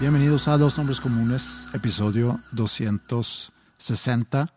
[0.00, 4.48] Bienvenidos a Dos Nombres Comunes, episodio 260.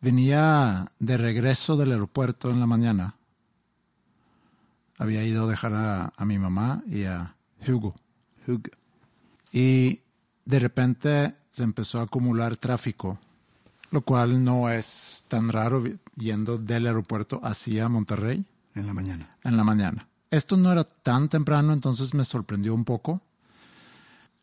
[0.00, 3.16] Venía de regreso del aeropuerto en la mañana.
[4.98, 7.34] Había ido a dejar a, a mi mamá y a
[7.66, 7.96] Hugo.
[8.46, 8.70] Hugo.
[9.50, 10.00] Y
[10.44, 13.18] de repente se empezó a acumular tráfico,
[13.90, 15.82] lo cual no es tan raro
[16.14, 18.46] yendo del aeropuerto hacia Monterrey
[18.76, 19.36] En la mañana.
[19.42, 20.06] en la mañana.
[20.30, 23.20] Esto no era tan temprano, entonces me sorprendió un poco.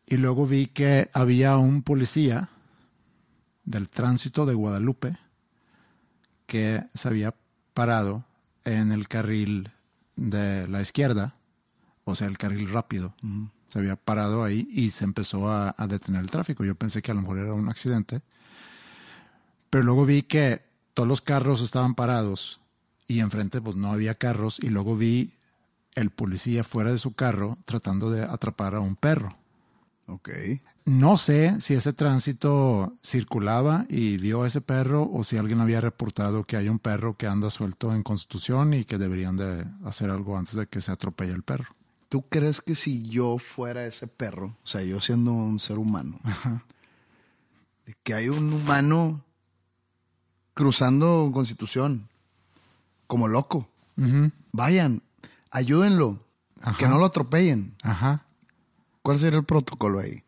[0.06, 2.50] Y luego vi que había un policía
[3.64, 5.16] del tránsito de Guadalupe
[6.46, 7.34] que se había
[7.72, 8.24] parado
[8.64, 9.70] en el carril
[10.16, 11.32] de la izquierda,
[12.04, 13.14] o sea, el carril rápido.
[13.68, 16.64] Se había parado ahí y se empezó a, a detener el tráfico.
[16.64, 18.20] Yo pensé que a lo mejor era un accidente.
[19.70, 22.60] Pero luego vi que todos los carros estaban parados
[23.06, 25.32] y enfrente pues no había carros y luego vi
[25.94, 29.36] el policía fuera de su carro tratando de atrapar a un perro.
[30.12, 30.30] Ok.
[30.84, 35.80] No sé si ese tránsito circulaba y vio a ese perro o si alguien había
[35.80, 40.10] reportado que hay un perro que anda suelto en Constitución y que deberían de hacer
[40.10, 41.72] algo antes de que se atropelle el perro.
[42.08, 46.18] ¿Tú crees que si yo fuera ese perro, o sea, yo siendo un ser humano,
[47.86, 49.24] de que hay un humano
[50.52, 52.08] cruzando Constitución
[53.06, 53.68] como loco?
[54.50, 55.00] Vayan,
[55.50, 56.18] ayúdenlo,
[56.76, 57.72] que no lo atropellen.
[57.82, 58.26] Ajá.
[59.02, 60.22] ¿Cuál sería el protocolo ahí?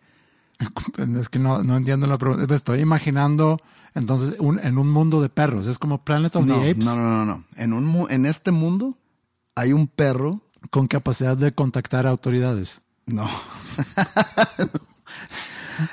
[1.21, 2.47] Es que no, no entiendo la pregunta.
[2.49, 3.59] Me estoy imaginando
[3.95, 5.67] entonces un- en un mundo de perros.
[5.67, 7.45] Es como Planet of No, the Apes no, no, no, no.
[7.57, 8.97] En, un, en este mundo
[9.55, 10.41] hay un perro.
[10.71, 12.81] con capacidad de contactar a autoridades.
[13.07, 13.29] No.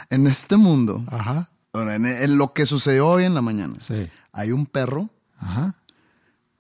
[0.10, 1.50] en este mundo, Ajá.
[1.74, 4.08] bueno, en, en lo que sucedió hoy en la mañana, Sí.
[4.32, 5.10] hay un perro
[5.40, 5.76] Ajá.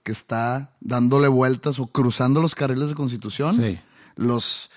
[0.03, 3.55] que está dándole vueltas o cruzando los carriles de Constitución.
[3.55, 3.79] Sí.
[4.15, 4.69] Los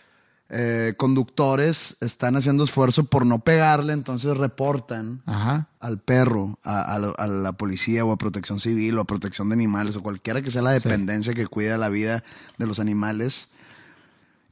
[0.50, 5.68] eh, conductores están haciendo esfuerzo por no pegarle, entonces reportan Ajá.
[5.80, 9.48] al perro, a, a la, a la policía o a protección civil o a protección
[9.48, 10.88] de animales o cualquiera que sea la Sí.
[10.88, 12.22] dependencia que cuida la vida
[12.58, 13.48] de los animales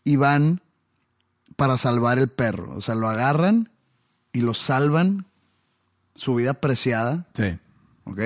[0.05, 0.61] y van
[1.57, 2.75] para salvar el perro.
[2.75, 3.69] O sea, lo agarran
[4.33, 5.27] y lo salvan,
[6.15, 7.59] su vida preciada, Sí.
[8.05, 8.21] ¿ok?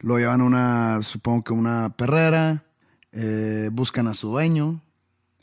[0.00, 2.62] Lo llevan a una, supongo que una perrera,
[3.12, 4.80] eh, buscan a su dueño,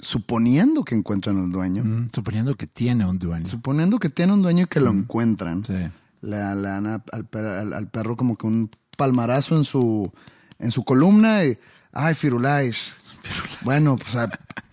[0.03, 3.45] suponiendo que encuentran al dueño, Mm, suponiendo que tiene un dueño.
[3.45, 5.63] suponiendo que tiene un dueño y que lo encuentran.
[5.65, 5.73] Sí.
[6.21, 10.11] Le, le dan a- al, per- al- al perro como que un palmarazo en su,
[10.59, 11.57] en su columna y,
[11.91, 12.95] ay, Firulais.
[13.63, 14.29] Bueno, pues ah,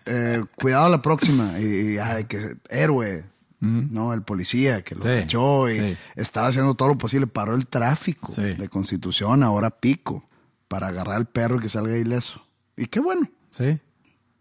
[0.07, 1.59] eh, cuidado la próxima.
[1.61, 3.25] Y, y, ay, que héroe.
[3.63, 4.15] ¿No?
[4.15, 5.97] El policía que lo Sí, echó y sí.
[6.17, 7.27] estaba haciendo todo lo posible.
[7.27, 8.41] Paró el tráfico Sí.
[8.55, 10.25] de Constitución, ahora pico,
[10.67, 12.43] para agarrar al perro y que salga ileso.
[12.79, 13.29] Y qué bueno.
[13.51, 13.79] Sí.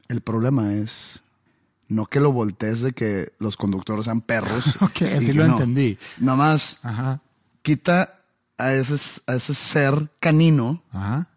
[0.10, 1.22] El problema es
[1.88, 4.78] no que lo voltees de que los conductores sean perros.
[4.82, 5.54] Ok, así lo no.
[5.54, 5.98] entendí.
[6.20, 7.22] Nada más Ajá.
[7.64, 8.20] quita
[8.58, 8.96] a ese,
[9.28, 11.30] a ese ser canino Ajá.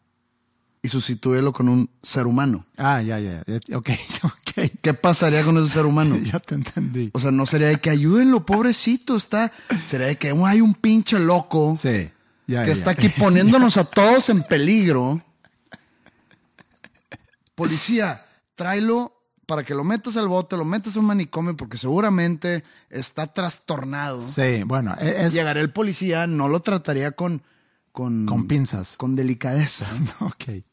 [0.83, 2.67] y sustitúyelo con un ser humano.
[2.77, 3.43] Ah, ya, ya.
[3.47, 3.91] ya, Ok,
[4.25, 4.71] ok.
[4.83, 6.17] ¿Qué pasaría con ese ser humano?
[6.25, 7.11] Ya te entendí.
[7.15, 9.53] O sea, no sería de que ayúdenlo, pobrecito, está.
[9.87, 12.11] Sería de que "Oh, hay un pinche loco Sí.
[12.47, 12.73] Ya, que ya.
[12.73, 15.23] está aquí poniéndonos a todos en peligro.
[17.55, 22.63] Policía, tráelo para que lo metas al bote, lo metas a un manicomio, porque seguramente
[22.91, 24.21] está trastornado.
[24.21, 25.35] Sí, bueno, e- es.
[25.35, 27.43] El policía, no lo trataría con.
[27.93, 28.97] Con, Con pinzas.
[28.97, 29.85] Con delicadeza.
[30.21, 30.65] Ok.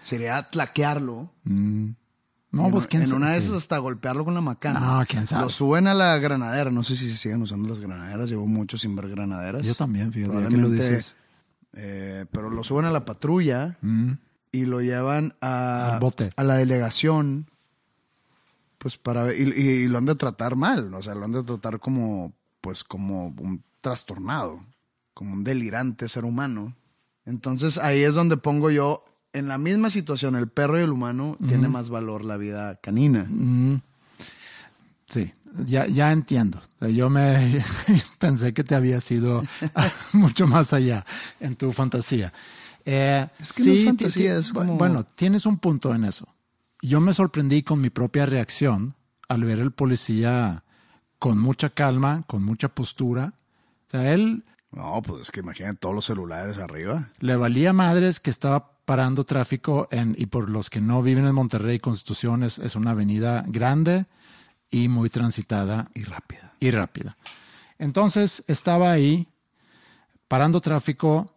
[0.00, 1.30] Sería tlaquearlo.
[1.44, 3.16] No, en, pues quién en sabe.
[3.22, 3.46] una de sí.
[3.48, 4.78] esas hasta golpearlo con la macana.
[4.80, 5.42] No, quién sabe.
[5.44, 6.70] Lo suben a la granadera.
[6.70, 8.30] No sé si se siguen usando las granaderas.
[8.30, 9.66] Llevo mucho sin ver granaderas.
[9.66, 11.16] Yo también, fíjate, que lo dices.
[11.74, 13.76] eh, pero lo suben a la patrulla
[14.54, 15.94] y lo llevan a.
[15.94, 16.30] Al bote.
[16.36, 17.50] a la delegación.
[18.78, 20.94] Pues para y, y lo han de tratar mal.
[20.94, 24.64] O sea, lo han de tratar como, pues, como un trastornado,
[25.12, 26.76] como un delirante ser humano.
[27.26, 31.36] Entonces ahí es donde pongo yo, en la misma situación, el perro y el humano
[31.48, 33.26] tiene más valor la vida canina.
[35.08, 35.32] Sí,
[35.66, 36.60] ya, ya entiendo.
[36.80, 37.36] Yo me
[38.18, 39.42] pensé que te había sido
[40.12, 41.04] mucho más allá
[41.40, 42.32] en tu fantasía.
[42.84, 46.26] Eh, Es que no fantasía, es como- Bueno, tienes un punto en eso.
[46.82, 48.94] Yo me sorprendí con mi propia reacción
[49.28, 50.62] al ver el policía
[51.18, 53.32] con mucha calma, con mucha postura.
[53.88, 57.08] O sea, él No, pues es que imagínate todos los celulares arriba.
[57.20, 61.34] le valía madres que estaba parando tráfico en, y por los que no viven en
[61.34, 64.04] Monterrey, Constitución es, es una avenida grande
[64.70, 66.52] y muy transitada Y rápida.
[66.60, 67.16] y rápida.
[67.78, 69.26] Entonces estaba ahí
[70.28, 71.33] parando tráfico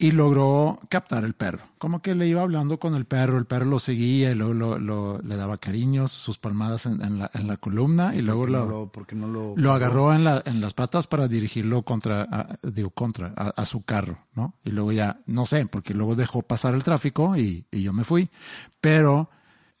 [0.00, 1.66] y logró captar el perro.
[1.78, 4.78] Como que le iba hablando con el perro, el perro lo seguía y luego lo-
[4.78, 8.46] lo- le daba cariños, sus palmadas en, en la, en la columna y luego ¿Por
[8.48, 11.08] qué lo, no lo, por qué no lo- lo agarró en, la, en las patas
[11.08, 14.54] para dirigirlo contra, a- digo, contra, a, a su carro, ¿no?
[14.64, 18.04] Y luego ya, no sé, porque luego dejó pasar el tráfico y, y yo me
[18.04, 18.30] fui,
[18.80, 19.28] pero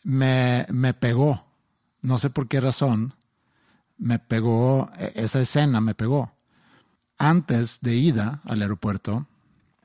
[0.02, 1.44] me, me pegó,
[2.02, 3.14] no sé por qué razón,
[3.98, 6.32] me pegó, e- esa escena me pegó.
[7.18, 9.26] Antes de ida al aeropuerto,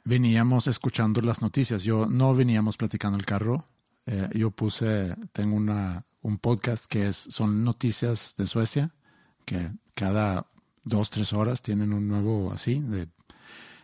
[0.06, 1.84] veníamos escuchando las noticias.
[1.84, 3.66] Yo no veníamos platicando el carro.
[4.06, 8.92] Eh, yo puse, tengo una, un podcast que es, son noticias de Suecia,
[9.46, 10.46] que cada
[10.84, 13.08] dos, tres horas tienen un nuevo así, de,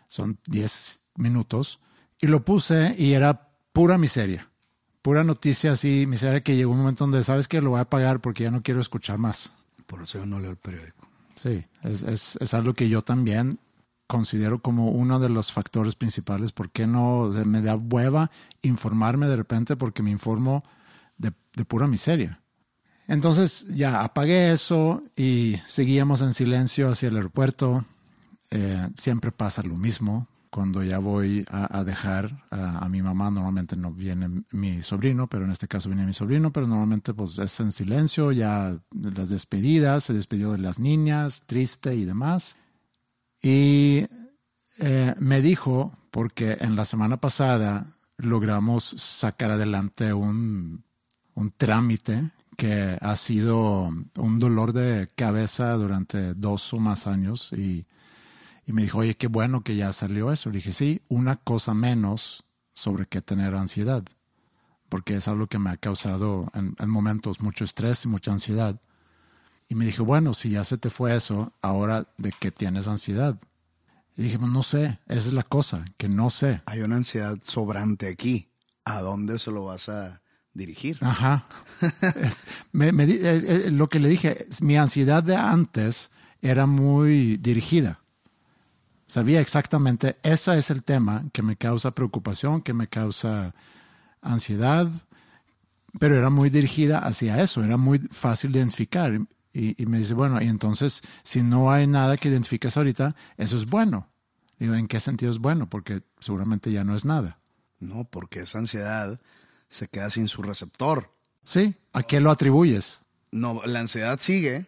[0.07, 1.79] son 10 minutos.
[2.21, 4.49] Y lo puse y era pura miseria.
[5.01, 8.19] Pura noticia así, miseria que llegó un momento donde sabes que lo voy a pagar
[8.19, 9.53] porque ya no quiero escuchar más.
[9.85, 11.07] Por eso yo no leo el periódico.
[11.35, 13.57] Sí, es, es, es algo que yo también
[14.09, 16.51] considero como uno de los factores principales.
[16.51, 18.31] ¿Por qué no me da hueva
[18.63, 20.63] informarme de repente porque me informo
[21.19, 21.31] de,
[21.65, 22.41] pura miseria?
[23.07, 27.85] Entonces ya apagué eso y seguíamos en silencio hacia el aeropuerto.
[28.49, 30.25] Eh, siempre pasa lo mismo.
[30.49, 35.27] Cuando ya voy a, a dejar a, a mi mamá, normalmente no viene mi sobrino,
[35.27, 39.29] pero en este caso viene mi sobrino, pero normalmente pues es en silencio, ya las
[39.29, 42.55] despedidas, se despidió de las niñas, triste y demás.
[43.41, 44.05] Y
[44.79, 47.85] eh, me dijo, porque en la semana pasada
[48.17, 50.83] logramos sacar adelante un,
[51.35, 57.87] un trámite que ha sido un dolor de cabeza durante dos o más años y,
[58.65, 60.49] y me dijo, oye, qué bueno que ya salió eso.
[60.49, 62.43] Le dije, sí, una cosa menos
[62.73, 64.03] sobre qué tener ansiedad,
[64.89, 68.79] porque es algo que me ha causado en, en momentos mucho estrés y mucha ansiedad.
[69.69, 73.37] Y me dijo, bueno, si ya se te fue eso, ahora de qué tienes ansiedad.
[74.17, 76.61] Y dije, pues no sé, esa es la cosa, que no sé.
[76.65, 78.49] Hay una ansiedad sobrante aquí.
[78.83, 80.21] ¿A dónde se lo vas a
[80.53, 80.97] dirigir?
[81.01, 81.47] Ajá.
[82.15, 86.09] Es- me- me eh, eh, lo que le dije, mi ansiedad de antes
[86.41, 87.99] era muy dirigida.
[89.07, 93.53] Sabía exactamente, ese es el tema que me causa preocupación, que me causa
[94.21, 94.87] ansiedad,
[95.99, 99.19] pero era muy dirigida hacia eso, era muy fácil de identificar.
[99.59, 103.55] Y, y me dice, bueno, y entonces, si no hay nada que identificas ahorita, eso
[103.55, 104.07] es bueno.
[104.57, 105.69] Digo, ¿en qué sentido es bueno?
[105.69, 107.37] Porque seguramente ya no es nada.
[107.79, 109.19] No, porque esa ansiedad
[109.69, 111.13] se queda sin su receptor.
[111.43, 111.75] ¿Sí?
[111.93, 113.01] ¿A qué lo atribuyes?
[113.31, 114.65] No, la ansiedad sigue,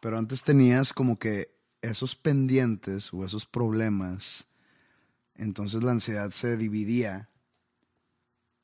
[0.00, 4.46] pero antes tenías como que esos pendientes o esos problemas.
[5.34, 7.30] Entonces la ansiedad se dividía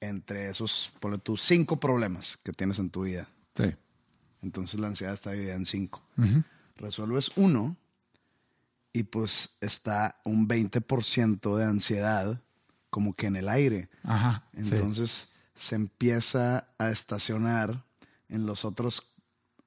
[0.01, 3.29] entre esos, ponle tú, cinco problemas que tienes en tu vida.
[3.55, 3.75] Sí.
[4.47, 6.01] Entonces la ansiedad está dividida en cinco.
[6.77, 7.77] Resuelves uno
[8.93, 12.41] y pues está un 20% de ansiedad
[12.91, 13.89] como que en el aire.
[14.05, 14.45] Ajá.
[14.55, 14.61] sí.
[14.61, 17.85] Entonces se empieza a estacionar
[18.29, 19.03] en los otros,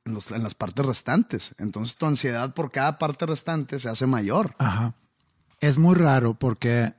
[0.05, 1.55] en, los- en las partes restantes.
[1.57, 4.55] Entonces tu ansiedad por cada parte restante se hace mayor.
[4.59, 4.95] Ajá.
[5.59, 6.93] Es muy raro porque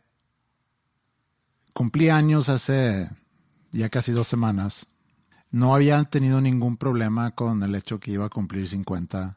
[1.73, 3.09] cumplí años hace
[3.73, 4.87] ya casi dos semanas,
[5.51, 9.37] no había tenido ningún problema con el hecho que iba a cumplir 50.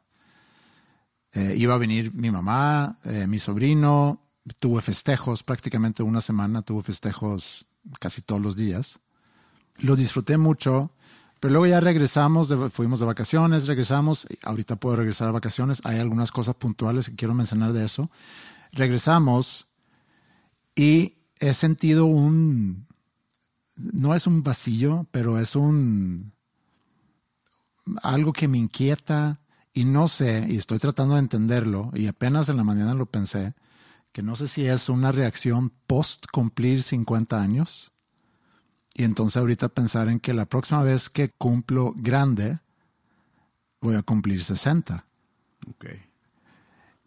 [1.34, 4.20] Eh, iba a venir mi mamá, eh, mi sobrino,
[4.60, 7.65] tuve festejos prácticamente una semana, tuve festejos
[8.00, 9.00] casi todos los días.
[9.79, 10.91] Lo disfruté mucho,
[11.39, 16.32] pero luego ya regresamos, fuimos de vacaciones, regresamos, ahorita puedo regresar a vacaciones, hay algunas
[16.32, 18.12] cosas puntuales que quiero mencionar de eso.
[18.72, 19.65] Regresamos
[20.75, 22.86] y he sentido un,
[23.75, 26.34] no es un vacío, pero es un,
[28.01, 29.39] algo que me inquieta
[29.74, 33.53] y no sé, y estoy tratando de entenderlo, y apenas en la mañana lo pensé,
[34.12, 37.92] que no sé si es una reacción post cumplir 50 años.
[38.94, 42.60] Y entonces ahorita pensar en que la próxima vez que cumplo grande,
[43.82, 45.03] voy a cumplir 60.
[45.68, 45.86] Ok.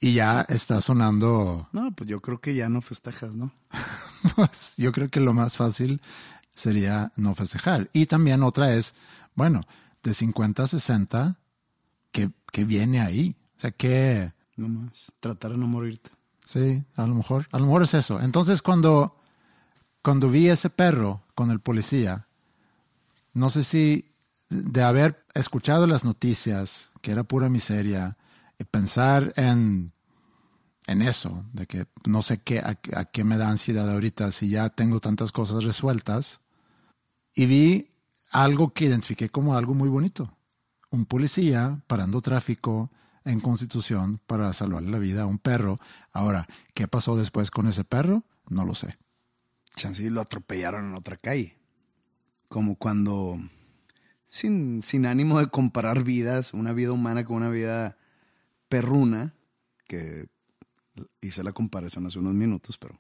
[0.01, 1.69] Y ya está sonando.
[1.73, 3.53] No, pues yo creo que ya no festejas, ¿no?
[4.37, 6.01] pues yo creo que lo más fácil
[6.57, 7.89] sería no festejar.
[7.93, 8.95] Y también otra es,
[9.37, 9.63] bueno,
[10.03, 11.37] de 50 a 60,
[12.11, 13.37] ¿qué, qué viene ahí?
[13.57, 14.33] O sea, que...
[14.57, 16.11] No más, tratar de no morirte.
[16.45, 18.21] Sí, a lo mejor, a lo mejor es eso.
[18.21, 19.15] Entonces cuando,
[20.03, 22.27] cuando vi ese perro con el policía,
[23.35, 24.07] no sé si
[24.49, 28.17] de haber escuchado las noticias, que era pura miseria,
[28.59, 29.93] y pensar en,
[30.87, 34.49] en eso, de que no sé qué, a, a, qué me da ansiedad ahorita si
[34.49, 36.41] ya tengo tantas cosas resueltas,
[37.37, 37.91] y vi
[38.33, 40.35] algo que identifiqué como algo muy bonito.
[40.91, 42.91] Un policía parando tráfico
[43.25, 45.79] en Constitución para salvarle la vida a un perro.
[46.13, 48.25] Ahora, ¿qué pasó después con ese perro?
[48.49, 48.97] No lo sé.
[49.77, 51.59] Chansey lo atropellaron en otra calle.
[52.49, 53.39] Como cuando,
[54.25, 57.99] sin, sin ánimo de comparar vidas, una vida humana con una vida
[58.69, 59.35] perruna,
[59.87, 60.27] que
[61.21, 62.99] hice la comparación hace unos minutos, pero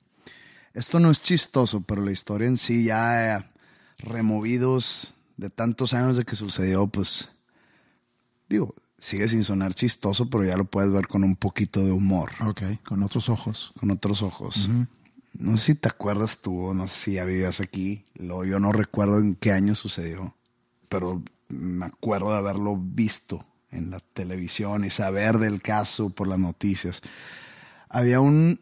[0.75, 3.51] esto no es chistoso, pero la historia en sí ya
[3.99, 7.29] removidos de tantos años de que sucedió, pues
[8.49, 12.31] digo, sigue sin sonar chistoso, pero ya lo puedes ver con un poquito de humor.
[12.41, 13.73] Ok, con otros ojos.
[13.79, 14.69] Con otros ojos.
[14.69, 14.89] Uh -huh.
[15.39, 18.05] No sé si te acuerdas tú, no sé si ya vivías aquí.
[18.15, 20.35] Lo, yo no recuerdo en qué año sucedió,
[20.89, 26.39] pero me acuerdo de haberlo visto en la televisión y saber del caso por las
[26.39, 27.03] noticias.
[27.89, 28.61] Había un,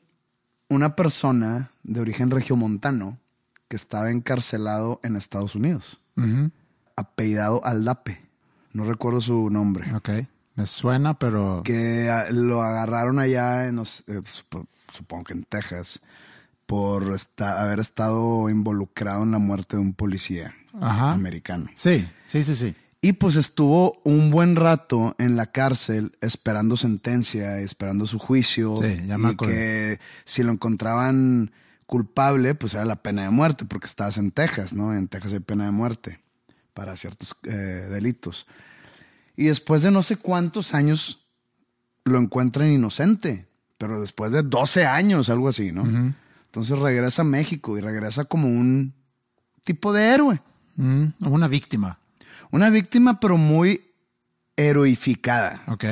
[0.69, 3.19] una persona de origen regiomontano
[3.69, 6.51] que estaba encarcelado en Estados Unidos, uh -huh.
[6.97, 8.23] apellidado Aldape.
[8.73, 9.93] No recuerdo su nombre.
[9.95, 10.11] Ok.
[10.57, 11.63] Me suena, pero.
[11.65, 14.23] Que lo agarraron allá, en eh,
[14.93, 16.01] supongo que en Texas,
[16.67, 21.13] por esta, haber estado involucrado en la muerte de un policía Ajá.
[21.13, 21.67] americano.
[21.75, 22.77] Sí, sí, sí, sí.
[23.01, 28.77] Y pues estuvo un buen rato en la cárcel esperando sentencia, esperando su juicio.
[28.79, 31.53] Sí, ya me y que si lo encontraban
[31.87, 34.95] culpable, pues era la pena de muerte, porque estabas en Texas, ¿no?
[34.95, 36.21] En Texas hay pena de muerte
[36.73, 37.53] para ciertos eh,
[37.91, 38.47] delitos.
[39.37, 41.27] Y después de no sé cuántos años
[42.05, 43.47] lo encuentran inocente,
[43.79, 45.83] pero después de 12 años, algo así, ¿no?
[45.83, 46.15] Uh -huh.
[46.47, 48.95] Entonces regresa a México y regresa como un
[49.65, 50.41] tipo de héroe.
[51.21, 51.99] Una víctima.
[52.51, 53.93] Una víctima, pero muy
[54.57, 55.63] heroificada.
[55.67, 55.85] Ok.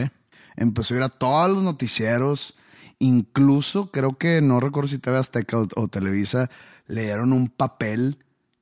[0.56, 2.54] Empezó a ir a todos los noticieros.
[3.02, 6.48] Incluso creo que, no recuerdo si TV Azteca o, o Televisa,
[6.86, 8.18] le dieron un papel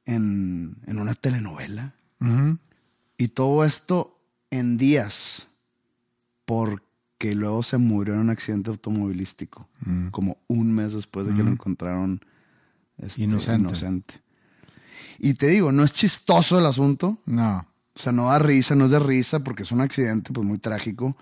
[0.06, 1.92] en, en una telenovela.
[2.20, 2.58] Uh -huh.
[3.18, 4.18] Y todo esto
[4.50, 5.48] en días,
[6.46, 10.08] porque luego se murió en un accidente automovilístico, mm.
[10.08, 12.24] como un mes después de que lo encontraron
[12.96, 13.68] este, inocente.
[13.68, 14.14] inocente.
[15.18, 17.18] Y te digo, no es chistoso el asunto.
[17.26, 17.58] No.
[17.94, 20.56] O sea, no da risa, no es de risa, porque es un accidente pues muy
[20.56, 21.14] trágico.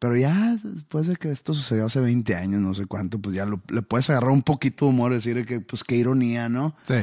[0.00, 3.44] Pero ya después de que esto sucedió hace 20 años, no sé cuánto, pues ya
[3.44, 6.74] lo, le puedes agarrar un poquito de humor, decir que pues qué ironía, ¿no?
[6.82, 6.94] Sí.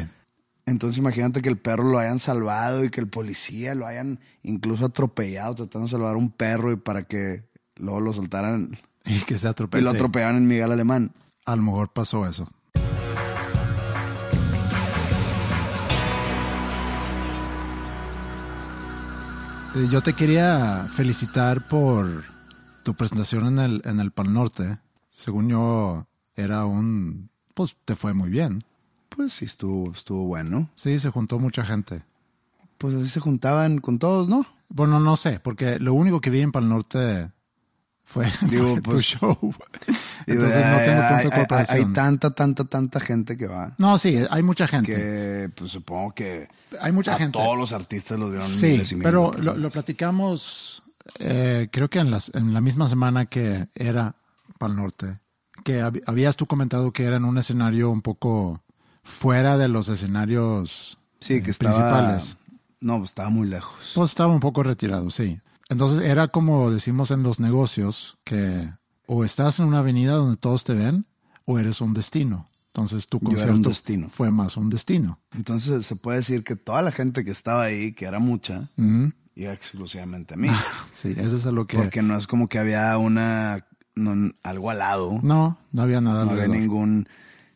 [0.65, 4.85] Entonces imagínate que el perro lo hayan salvado y que el policía lo hayan incluso
[4.85, 8.69] atropellado, tratando de salvar a un perro y para que luego lo soltaran.
[9.05, 9.81] Y que se atropelle.
[9.81, 11.13] Y lo atropellaban en Miguel Alemán.
[11.45, 12.51] A lo mejor pasó eso.
[19.75, 22.25] Eh, yo te quería felicitar por
[22.87, 24.77] tu presentación en el, en el Pal Norte.
[25.11, 27.29] Según yo, era un...
[27.53, 28.63] Pues te fue muy bien.
[29.09, 30.69] Pues sí, estuvo, estuvo bueno.
[30.73, 32.01] Sí, se juntó mucha gente.
[32.77, 34.45] Pues así se juntaban con todos, ¿no?
[34.69, 37.29] Bueno, no sé, porque lo único que vi en Pal Norte
[38.05, 39.37] fue, Digo, fue pues, tu show.
[40.25, 41.77] Entonces no tengo punto de hay, comparación.
[41.77, 43.75] hay, hay, tanta, tanta, tanta gente que va.
[43.77, 44.93] No, sí, hay mucha gente.
[44.93, 46.47] Que pues supongo que
[46.79, 47.37] hay mucha a gente.
[47.37, 50.83] todos los artistas los dieron Sí, miles y miles pero lo, lo platicamos,
[51.19, 54.15] eh, creo que en, las, en la misma semana que era
[54.57, 55.19] Pal Norte,
[55.63, 58.61] que hab- habías tú comentado que era en un escenario un poco
[59.03, 61.75] fuera de los escenarios Sí, que eh, estaba.
[61.75, 62.37] principales.
[62.79, 63.91] No, pues estaba muy lejos.
[63.95, 65.39] Pues estaba un poco retirado, sí.
[65.69, 68.69] Entonces era como decimos en los negocios, que
[69.07, 71.05] o estás en una avenida donde todos te ven
[71.45, 72.45] o eres un destino.
[72.67, 74.07] Entonces tu concierto destino.
[74.09, 75.19] fue más un destino.
[75.35, 78.69] Entonces se puede decir que toda la gente que estaba ahí, que era mucha,
[79.37, 80.49] iba exclusivamente a mí.
[80.91, 81.77] Sí, eso es a lo que...
[81.77, 85.19] Porque no es como que había una no, algo al lado.
[85.21, 87.07] No, no había nada No había ningún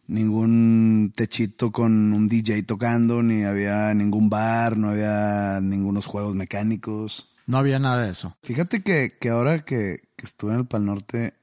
[0.08, 7.30] ningún techito con un DJ tocando, ni había ningún bar, no había ningunos juegos mecánicos.
[7.48, 8.36] No había nada de eso.
[8.44, 11.34] Fíjate que, que ahora que, que estuve en el Pal Norte,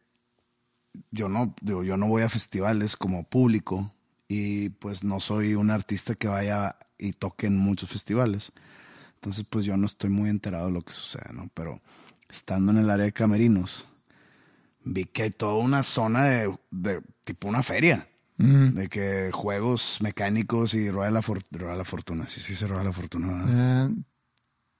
[1.10, 3.90] yo no, digo, yo no voy a festivales como público
[4.28, 8.52] y pues no soy un artista que vaya y toque en muchos festivales.
[9.18, 11.48] Entonces pues yo no estoy muy enterado de lo que sucede, ¿no?
[11.54, 11.80] Pero
[12.28, 13.86] estando en el área de camerinos,
[14.84, 18.08] vi que hay toda una zona de, de tipo una feria.
[18.40, 22.28] De que juegos mecánicos y rueda la, for- rueda la fortuna.
[22.28, 23.44] Sí, sí, se rueda la fortuna.
[23.48, 23.88] Eh,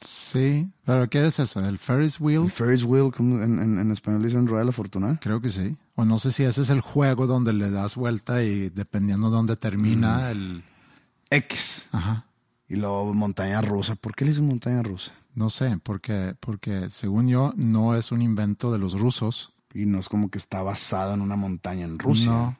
[0.00, 1.59] sí, pero ¿qué es eso?
[1.68, 2.45] ¿El Ferris wheel?
[2.45, 5.18] El Ferris wheel, como en, en- en español dicen rueda la fortuna.
[5.21, 5.76] Creo que sí.
[5.97, 9.37] O no sé si ese es el juego donde le das vuelta y dependiendo de
[9.37, 10.62] dónde termina el...
[11.30, 11.88] X.
[11.90, 12.25] Ajá.
[12.68, 13.94] Y luego montaña rusa.
[13.94, 15.12] ¿Por qué le dicen montaña rusa?
[15.34, 19.52] No sé, porque, porque según yo no es un invento de los rusos.
[19.75, 22.30] Y no es como que está basada en una montaña en Rusia.
[22.30, 22.58] No.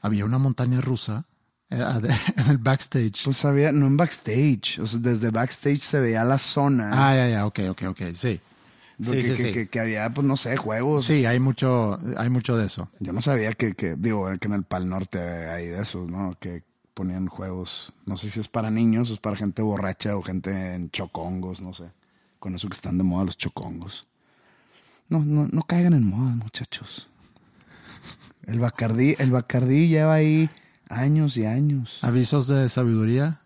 [0.00, 1.26] Había una montaña rusa
[1.70, 1.80] eh,
[2.36, 3.24] en el backstage.
[3.24, 4.78] Pues había, no en backstage.
[4.80, 6.90] O sea, desde backstage se veía la zona.
[6.92, 8.40] Ah, ya, ya, ok, ok, ok, sí.
[9.02, 9.52] Sí, que, sí, que, sí.
[9.52, 11.04] que- que había, pues no sé, juegos.
[11.06, 12.90] Sí, hay mucho, hay mucho de eso.
[13.00, 16.36] Yo no sabía que, que, digo, que en el Pal Norte hay de esos, ¿no?
[16.38, 16.62] Que
[17.00, 17.94] ponían juegos.
[18.04, 21.62] No sé si es para niños o es para gente borracha o gente en chocongos,
[21.62, 21.90] no sé.
[22.38, 24.06] Con eso que están de moda los chocongos.
[25.08, 27.08] No, no, no caigan en moda, muchachos.
[28.46, 30.50] El Bacardí, el Bacardí lleva ahí
[30.90, 32.04] años y años.
[32.04, 33.40] Avisos de sabiduría.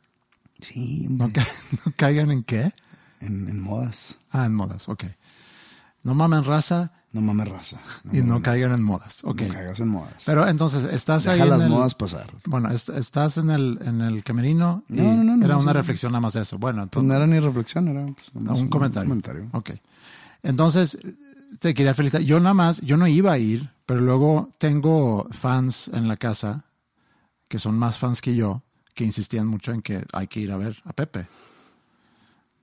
[0.58, 1.46] Sí, No, ca-
[1.86, 2.72] no caigan en qué?
[3.20, 4.18] en, en modas.
[4.32, 5.04] Ah, en modas, ok.
[6.02, 7.78] No mamen raza No mames raza.
[8.12, 9.42] y no caigan en modas, ok.
[9.42, 10.24] No caigas en modas.
[10.26, 12.30] Pero entonces, estás ahí Deja en las el- modas pasar.
[12.44, 16.12] Bueno, est- estás en el, en el camerino y No, no, no, era una reflexión
[16.12, 16.58] nada más de eso.
[16.58, 19.08] Bueno, Pues entonces, no era ni reflexión, era pues, nomás un comentario.
[19.08, 19.48] comentario.
[19.52, 19.70] Ok.
[20.42, 20.98] Entonces,
[21.60, 22.20] te quería felicitar.
[22.22, 26.64] Yo nada más, yo no iba a ir, pero luego tengo fans en la casa
[27.48, 30.56] que son más fans que yo, que insistían mucho en que hay que ir a
[30.56, 31.28] ver a Pepe.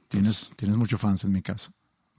[0.09, 1.71] Tienes, tienes muchos fans en mi casa.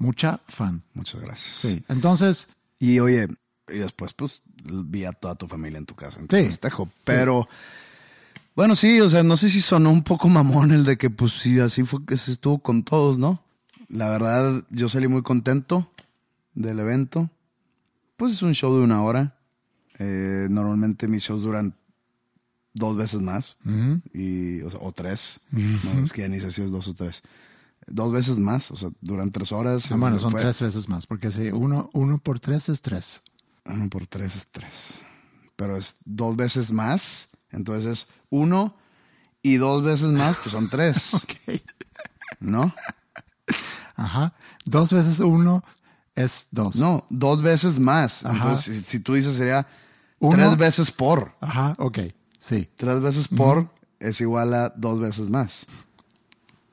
[0.02, 0.82] Mucha fan.
[0.94, 1.54] Muchas gracias.
[1.56, 1.84] Sí.
[1.88, 2.48] Entonces,
[2.80, 3.28] Y oye,
[3.72, 6.18] y después pues vi a toda tu familia en tu casa.
[6.18, 6.44] En tu Sí.
[6.46, 6.90] festejo.
[7.04, 7.46] Pero,
[8.56, 11.32] bueno, sí, o sea, no sé si sonó un poco mamón el de que pues
[11.32, 13.40] sí, así fue que se estuvo con todos, ¿no?
[13.88, 15.88] La verdad, yo salí muy contento
[16.54, 17.30] del evento.
[18.16, 19.38] Pues es un show de una hora.
[20.00, 21.76] Eh, normalmente mis shows duran
[22.74, 23.56] dos veces más.
[24.12, 25.42] y, o, sea, o tres.
[25.52, 27.22] No, es que ya ni sé si es dos o tres.
[27.94, 29.92] Dos veces más, o sea, duran tres horas.
[29.92, 33.20] ah, bueno, son Fue- tres veces más, porque si uno, uno por tres es tres.
[33.66, 35.05] Uno por tres es tres.
[35.57, 37.28] Pero es dos veces más.
[37.50, 38.74] Entonces es uno
[39.42, 41.12] y dos veces más, pues son tres.
[41.14, 41.61] Ok.
[42.40, 42.74] ¿No?
[43.96, 44.33] Ajá.
[44.64, 45.62] Dos veces uno
[46.14, 46.76] es dos.
[46.76, 48.24] No, dos veces más.
[48.24, 48.35] Ajá.
[48.37, 49.66] Entonces, si, si tú dices sería
[50.18, 50.37] Uno.
[50.37, 51.35] tres veces por.
[51.40, 51.98] Ajá, ok.
[52.38, 52.68] Sí.
[52.76, 53.68] Tres veces por
[54.00, 55.66] es igual a dos veces más.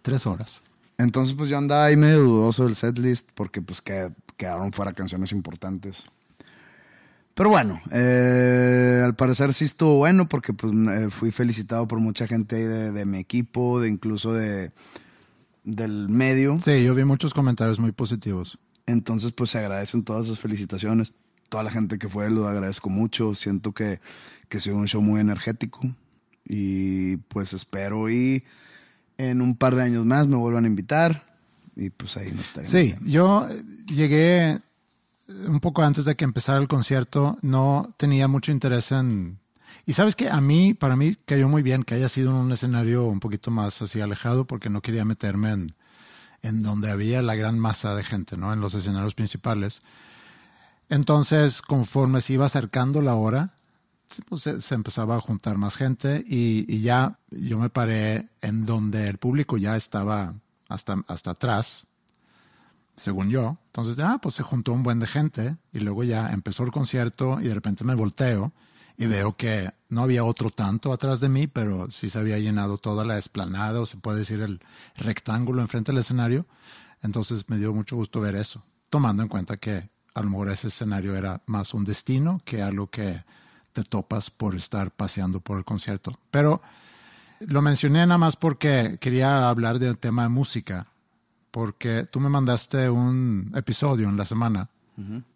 [0.01, 0.61] Tres horas.
[0.99, 5.31] Entonces, pues yo andaba ahí medio dudoso del setlist porque pues que- quedaron fuera canciones
[5.31, 6.03] importantes.
[7.33, 12.27] Pero bueno, eh, al parecer sí estuvo bueno porque pues eh, fui felicitado por mucha
[12.27, 14.71] gente de, de mi equipo, de incluso de
[15.63, 16.57] del medio.
[16.57, 18.59] Sí, yo vi muchos comentarios muy positivos.
[18.85, 21.13] Entonces, pues se agradecen todas esas felicitaciones.
[21.47, 23.33] Toda la gente que fue, lo agradezco mucho.
[23.35, 23.99] Siento que,
[24.49, 25.79] que sido un show muy energético.
[26.45, 28.43] Y pues espero y
[29.19, 31.25] en un par de años más me vuelvan a invitar.
[31.75, 32.71] Y pues ahí nos estaremos.
[32.71, 33.05] Sí, viendo.
[33.05, 34.59] yo eh, llegué eh,
[35.47, 39.37] un poco antes de que empezara el concierto, no tenía mucho interés en...
[39.85, 42.51] Y sabes que a mí, para mí, cayó muy bien que haya sido en un
[42.51, 45.73] escenario un poquito más así alejado porque no quería meterme en,
[46.41, 48.53] en donde había la gran masa de gente, ¿no?
[48.53, 49.81] En los escenarios principales.
[50.89, 53.51] Entonces, conforme se iba acercando la hora,
[54.27, 59.07] pues, se, empezaba a juntar más gente y, y ya yo me paré en donde
[59.07, 60.33] el público ya estaba
[60.67, 61.87] hasta, hasta atrás,
[62.95, 63.57] según yo.
[63.67, 67.39] Entonces, ah, pues se juntó un buen de gente y luego ya empezó el concierto
[67.41, 68.53] y de repente me volteo
[68.97, 72.77] y veo que no había otro tanto atrás de mí, pero sí se había llenado
[72.77, 74.59] toda la esplanada o se puede decir el
[74.97, 76.45] rectángulo enfrente del escenario.
[77.01, 80.67] Entonces me dio mucho gusto ver eso, tomando en cuenta que a lo mejor ese
[80.67, 83.23] escenario era más un destino que algo que
[83.73, 86.17] te topas por estar paseando por el concierto.
[86.31, 86.61] Pero
[87.47, 90.87] Lo mencioné nada más porque quería hablar del tema de música,
[91.51, 94.69] porque tú me mandaste un episodio en la semana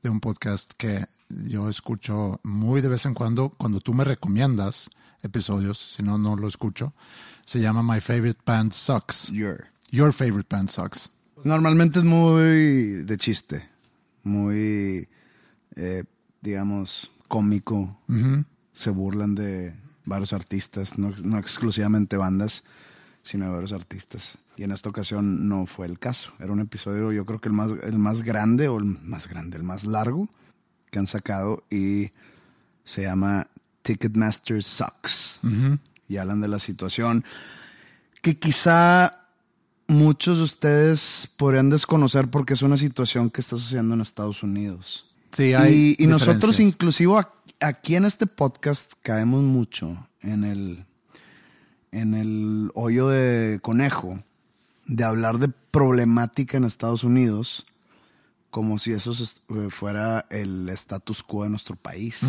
[0.01, 4.89] de un podcast que yo escucho muy de vez en cuando, cuando tú me recomiendas
[5.21, 6.91] episodios, si no, no lo escucho.
[7.45, 9.29] Se llama My Favorite Band Sucks.
[9.31, 9.67] Your.
[9.91, 11.11] Your Favorite Band Sucks.
[11.45, 13.69] Normalmente es muy de chiste,
[14.23, 15.07] muy,
[15.77, 16.03] eh,
[16.41, 17.97] digamos, cómico.
[18.73, 19.73] Se burlan de
[20.05, 22.63] varios artistas, no, no exclusivamente bandas,
[23.23, 24.37] sino de varios artistas.
[24.55, 26.31] Y en esta ocasión no fue el caso.
[26.39, 29.57] Era un episodio, yo creo que el más, el más grande, o el más grande,
[29.57, 30.29] el más largo
[30.91, 32.11] que han sacado y
[32.83, 33.47] se llama
[33.81, 35.39] Ticketmaster Sucks.
[36.07, 37.25] Y hablan de la situación
[38.21, 39.25] que quizá
[39.87, 45.12] muchos de ustedes podrían desconocer porque es una situación que está sucediendo en Estados Unidos.
[45.33, 47.13] Sí, hay y, y nosotros inclusive
[47.59, 50.85] aquí en este podcast caemos mucho en el,
[51.91, 54.23] en el hoyo de conejo
[54.85, 57.65] de hablar de problemática en Estados Unidos
[58.53, 59.11] como si eso
[59.49, 62.21] eh, fuera el status quo de nuestro país.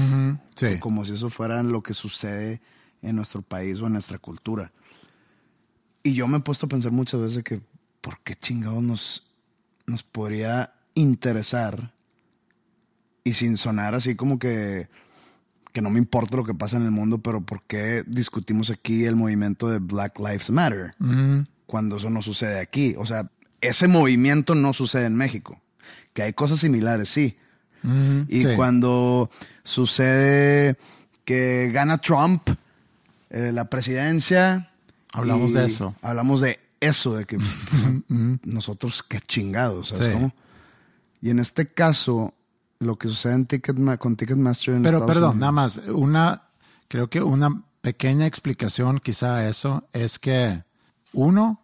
[0.54, 0.78] Sí.
[0.80, 2.62] Como si eso fuera lo que sucede
[3.02, 4.72] en nuestro país o en nuestra cultura.
[6.02, 7.60] Y yo me he puesto a pensar muchas veces que,
[8.00, 9.22] ¿por qué chingados nos,
[9.84, 11.92] nos podría interesar?
[13.24, 14.88] Y sin sonar así como que,
[15.72, 19.04] que no me importa lo que pasa en el mundo, pero ¿por qué discutimos aquí
[19.06, 20.94] el movimiento de Black Lives Matter?
[21.66, 22.94] Cuando eso no sucede aquí.
[22.98, 23.30] O sea,
[23.62, 25.60] ese movimiento no sucede en México.
[26.12, 27.36] Que hay cosas similares, sí.
[28.28, 28.46] Y sí.
[28.56, 29.30] cuando
[29.62, 30.76] sucede
[31.24, 32.48] que gana Trump
[33.30, 34.70] eh, la presidencia.
[35.12, 35.94] Hablamos de eso.
[36.02, 37.38] Hablamos de eso, de que
[38.44, 40.12] nosotros qué chingados, ¿sabes Sí.
[40.12, 40.34] cómo?
[41.22, 42.33] Y en este caso,
[42.80, 46.42] lo que sucede en Ticketma- con Ticketmaster en Pero Estados perdón, Unidos- nada más, una,
[46.88, 50.62] creo que una pequeña explicación quizá a eso es que
[51.12, 51.60] uno,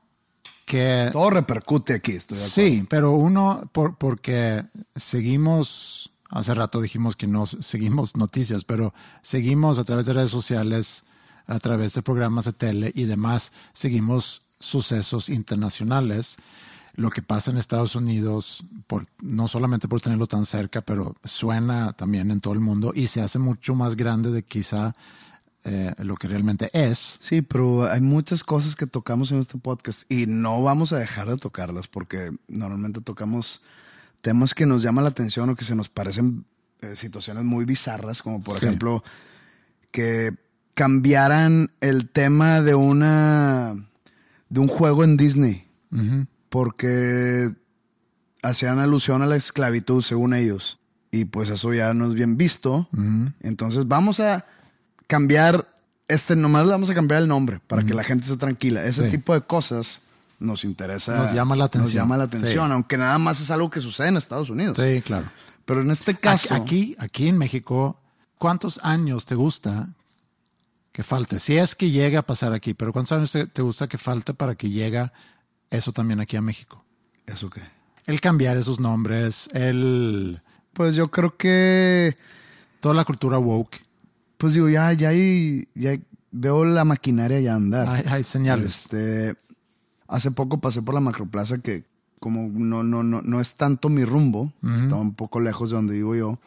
[0.67, 2.71] que Todo repercute aquí, estoy de acuerdo.
[2.71, 4.63] sí, pero uno, por, porque
[4.95, 11.03] seguimos, hace rato dijimos que no seguimos noticias, pero seguimos a través de redes sociales,
[11.47, 16.37] a través de programas de tele y demás, seguimos sucesos internacionales.
[16.97, 21.93] Lo que pasa en Estados Unidos, por, no solamente por tenerlo tan cerca, pero suena
[21.93, 24.93] también en todo el mundo y se hace mucho más grande de quizá
[25.65, 27.19] eh, lo que realmente es.
[27.21, 31.29] Sí, pero hay muchas cosas que tocamos en este podcast y no vamos a dejar
[31.29, 33.63] de tocarlas porque normalmente tocamos
[34.21, 36.45] temas que nos llaman la atención o que se nos parecen
[36.81, 38.67] eh, situaciones muy bizarras, como por Sí.
[38.67, 39.03] ejemplo
[39.91, 40.35] que
[40.75, 43.77] cambiaran el tema de una
[44.49, 45.67] de un juego en Disney
[46.51, 47.51] porque
[48.43, 50.79] hacían alusión a la esclavitud según ellos
[51.11, 52.89] y pues eso ya no es bien visto.
[53.41, 54.45] Entonces vamos a
[55.07, 55.67] cambiar
[56.09, 58.85] este nomás le vamos a cambiar el nombre para que la gente esté tranquila.
[58.85, 59.13] Ese Sí.
[59.13, 60.03] tipo de cosas
[60.41, 61.17] nos interesa.
[61.17, 62.03] Nos llama la Nos atención.
[62.03, 62.73] llama la atención, Sí.
[62.73, 64.77] aunque nada más es algo que sucede en Estados Unidos.
[64.77, 65.27] Sí, claro.
[65.65, 68.01] Pero en este caso, Aquí, aquí en México,
[68.39, 69.89] ¿cuántos años te gusta
[70.91, 71.39] que falte?
[71.39, 74.35] Si es que llega a pasar aquí, pero ¿cuántos años te, te gusta que falte
[74.35, 75.07] para que llegue
[75.71, 76.85] eso también aquí a México?
[77.27, 77.63] ¿eso qué?
[78.07, 80.41] El cambiar esos nombres, el
[80.73, 82.17] Pues yo creo que,
[82.81, 83.77] toda la cultura woke.
[84.37, 85.99] pues digo, ya, ya, hay- ya
[86.33, 87.89] veo la maquinaria ya andar.
[87.89, 88.85] Hay, hay señales.
[88.85, 89.37] Este,
[90.09, 91.85] hace poco pasé por la macroplaza que
[92.21, 95.95] como no, no, no, no es tanto mi rumbo, está un poco lejos de donde
[95.95, 96.39] vivo yo.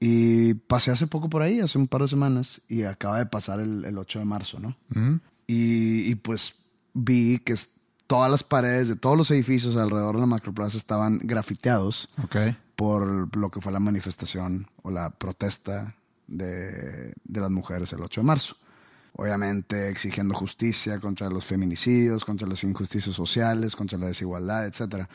[0.00, 3.60] Y pasé hace poco por ahí, hace un par de semanas, y acaba de pasar
[3.60, 4.76] el, el 8 de marzo, ¿no?
[5.46, 6.54] y, y, pues
[6.94, 7.70] vi que es-
[8.10, 12.08] todas las paredes de todos los edificios alrededor de la macroplaza estaban grafiteados
[12.74, 15.94] por lo que fue la manifestación o la protesta
[16.26, 18.56] de, de las mujeres el 8 de marzo.
[19.12, 25.06] Obviamente exigiendo justicia contra los feminicidios, contra las injusticias sociales, contra la desigualdad, etc.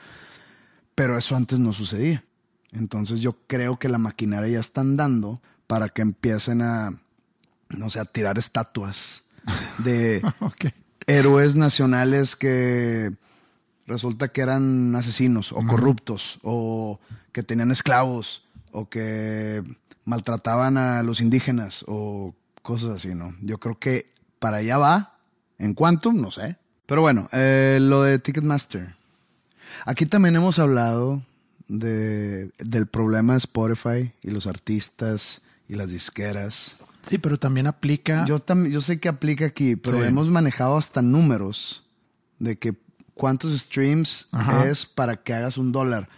[0.95, 2.23] Pero eso antes no sucedía.
[2.71, 6.97] Entonces yo creo que la maquinaria ya está andando para que empiecen a,
[7.67, 9.23] no sé, a tirar estatuas
[9.83, 10.21] de.
[11.07, 13.11] héroes nacionales que
[13.87, 16.99] resulta que eran asesinos o corruptos o
[17.31, 19.63] que tenían esclavos o que
[20.05, 23.35] maltrataban a los indígenas o cosas así, ¿no?
[23.41, 25.17] Yo creo que para allá va.
[25.57, 26.11] ¿En cuánto?
[26.11, 26.57] No sé.
[26.85, 28.95] Pero bueno, eh, lo de Ticketmaster.
[29.85, 31.23] Aquí también hemos hablado
[31.67, 36.77] de, del problema de Spotify y los artistas y las disqueras.
[37.05, 38.25] Sí, pero también aplica.
[38.25, 40.07] Yo, tam- yo sé que aplica aquí, pero Sí.
[40.07, 41.83] hemos manejado hasta números
[42.39, 42.75] de que
[43.13, 44.65] cuántos streams Ajá.
[44.67, 46.09] es para que hagas un dólar.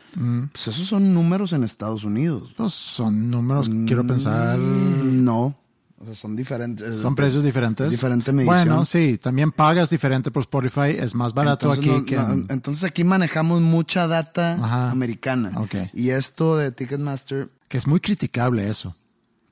[0.51, 2.53] Pues esos son números en Estados Unidos.
[2.57, 4.57] pues, son números, quiero pensar.
[4.57, 5.55] Mm, No,
[5.99, 6.95] O sea, son diferentes.
[6.97, 7.89] Son precios diferentes.
[7.89, 8.55] Diferente medición.
[8.67, 12.15] Bueno, sí, también pagas diferente por Spotify, es más barato entonces, aquí no- que...
[12.15, 14.91] no, en- entonces aquí manejamos mucha data Ajá.
[14.91, 15.51] americana.
[15.55, 15.73] Ok.
[15.93, 18.95] Y esto de Ticketmaster, que es muy criticable eso.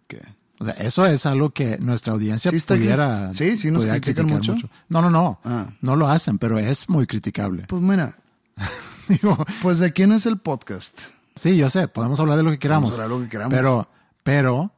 [0.08, 0.22] ¿qué?
[0.60, 4.28] O sea, eso es algo que nuestra audiencia Sí pudiera, sí, sí nos pudiera critican
[4.28, 4.70] criticar mucho.
[4.88, 5.40] No, no, no.
[5.44, 5.68] Ah.
[5.82, 7.64] No lo hacen, pero es muy criticable.
[7.68, 8.16] Pues mira,
[9.08, 11.00] Digo, pues de quién es el podcast.
[11.36, 12.94] sí, yo sé, podemos hablar de lo que queramos.
[12.94, 13.54] hablar de lo que queramos.
[13.54, 13.88] Pero,
[14.24, 14.72] pero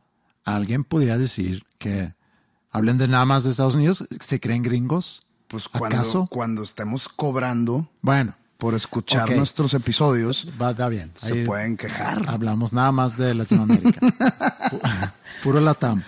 [0.44, 2.14] alguien pudiera decir que
[2.72, 5.22] hablen de nada más de Estados Unidos, se creen gringos.
[5.48, 6.28] Pues cuando, ¿Acaso?
[6.30, 11.12] cuando estemos cobrando Bueno, por escuchar nuestros episodios, va, bien.
[11.20, 12.24] se Ahí pueden quejar.
[12.28, 14.00] Hablamos nada más de Latinoamérica.
[14.72, 15.12] Pu-
[15.44, 16.02] Puro Latam.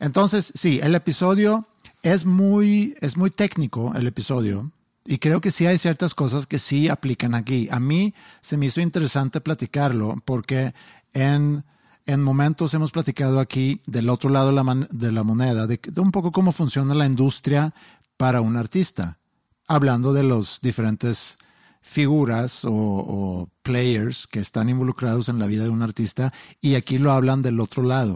[0.00, 1.66] Entonces, sí, el episodio
[2.02, 4.70] es muy, es muy técnico, el episodio.
[5.06, 7.68] Y creo que sí hay ciertas cosas que sí aplican aquí.
[7.70, 10.74] A mí se me hizo interesante platicarlo porque
[11.12, 11.64] en,
[12.06, 15.80] en momentos hemos platicado aquí del otro lado de la, man- de la moneda, de,
[15.82, 17.74] de un poco cómo funciona la industria
[18.16, 19.18] para un artista,
[19.66, 21.38] hablando de los diferentes
[21.84, 26.96] figuras o, o players que están involucrados en la vida de un artista y aquí
[26.96, 28.14] lo hablan del otro lado.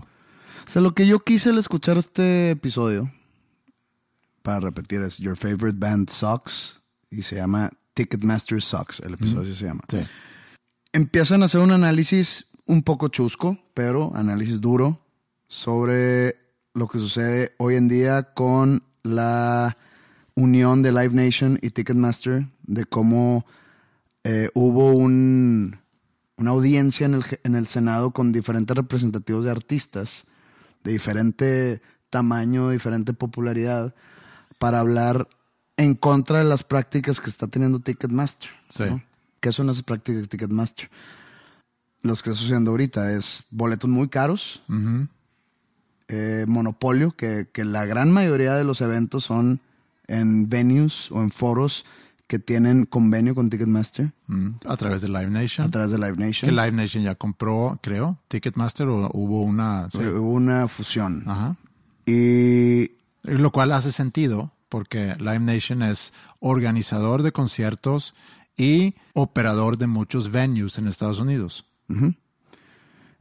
[0.67, 3.13] O sea, lo que yo quise al escuchar este episodio,
[4.43, 9.01] para repetir, es Your Favorite Band Sucks y se llama Ticketmaster Sucks.
[9.01, 9.83] El episodio así se llama.
[9.87, 9.99] Sí.
[10.93, 15.05] Empiezan a hacer un análisis un poco chusco, pero análisis duro
[15.47, 16.37] sobre
[16.73, 19.77] lo que sucede hoy en día con la
[20.35, 23.45] unión de Live Nation y Ticketmaster, de cómo
[24.31, 25.79] eh, hubo un,
[26.37, 30.27] una audiencia en el, en el Senado con diferentes representativos de artistas
[30.85, 33.95] de diferente tamaño, diferente popularidad,
[34.59, 35.31] para hablar
[35.79, 38.51] en contra de las prácticas que está teniendo Ticketmaster.
[38.69, 38.83] Sí.
[38.91, 39.03] ¿no?
[39.41, 40.91] ¿Qué son las prácticas de Ticketmaster?
[42.03, 44.61] Los que está sucediendo ahorita es boletos muy caros,
[46.09, 49.63] eh, monopolio, que, que la gran mayoría de los eventos son
[50.07, 51.87] en venues o en foros
[52.29, 55.71] que tienen convenio con Ticketmaster Mm, a través de Live a Nation.
[55.71, 56.51] través de Live Que Nation.
[56.55, 59.89] Live Nation ya compró, creo, Ticketmaster o hubo una...
[59.91, 59.99] sí.
[59.99, 61.25] Hubo una fusión.
[61.27, 61.57] Ajá.
[62.07, 68.15] Y Lo cual hace sentido porque Live Nation es organizador de conciertos
[68.57, 71.65] y operador de muchos venues en Estados Unidos.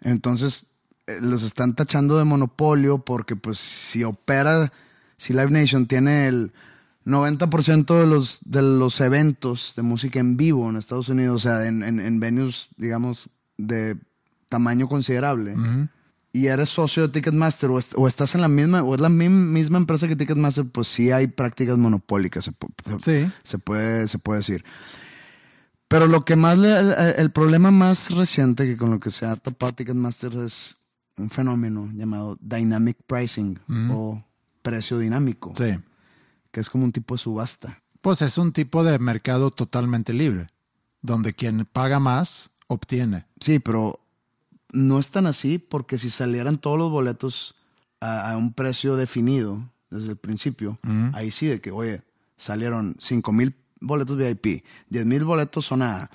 [0.01, 0.67] Entonces,
[1.07, 4.71] eh, los están tachando de monopolio porque, pues, si opera,
[5.15, 6.51] si Live Nation tiene el
[7.07, 11.65] 90% de los, de los eventos de música en vivo en Estados Unidos, o sea,
[11.65, 13.97] en, en, en venues, digamos, de
[14.49, 15.55] tamaño considerable,
[16.33, 19.09] y eres socio de Ticketmaster o, est- o estás en la misma, o es la
[19.09, 22.51] misma empresa que Ticketmaster, pues sí hay prácticas monopólicas, se,
[23.01, 23.31] Sí.
[23.43, 24.63] se puede, se puede decir.
[25.87, 29.25] Pero lo que más le, el, el problema más reciente que con lo que se
[29.25, 30.75] ha topado Ticketmaster es
[31.17, 33.57] un fenómeno llamado dynamic pricing
[33.89, 34.21] o
[34.61, 35.73] precio dinámico, Sí.
[36.57, 37.83] Que es como un tipo de subasta.
[38.01, 40.47] Pues es un tipo de mercado totalmente libre,
[41.03, 43.27] donde quien paga más obtiene.
[43.39, 43.99] Sí, pero
[44.71, 47.53] no es tan así porque si salieran todos los boletos
[48.01, 50.79] a, a un precio definido desde el principio,
[51.13, 52.01] ahí sí de que, oye,
[52.37, 56.09] salieron 5 mil boletos VIP, 10 mil boletos son A,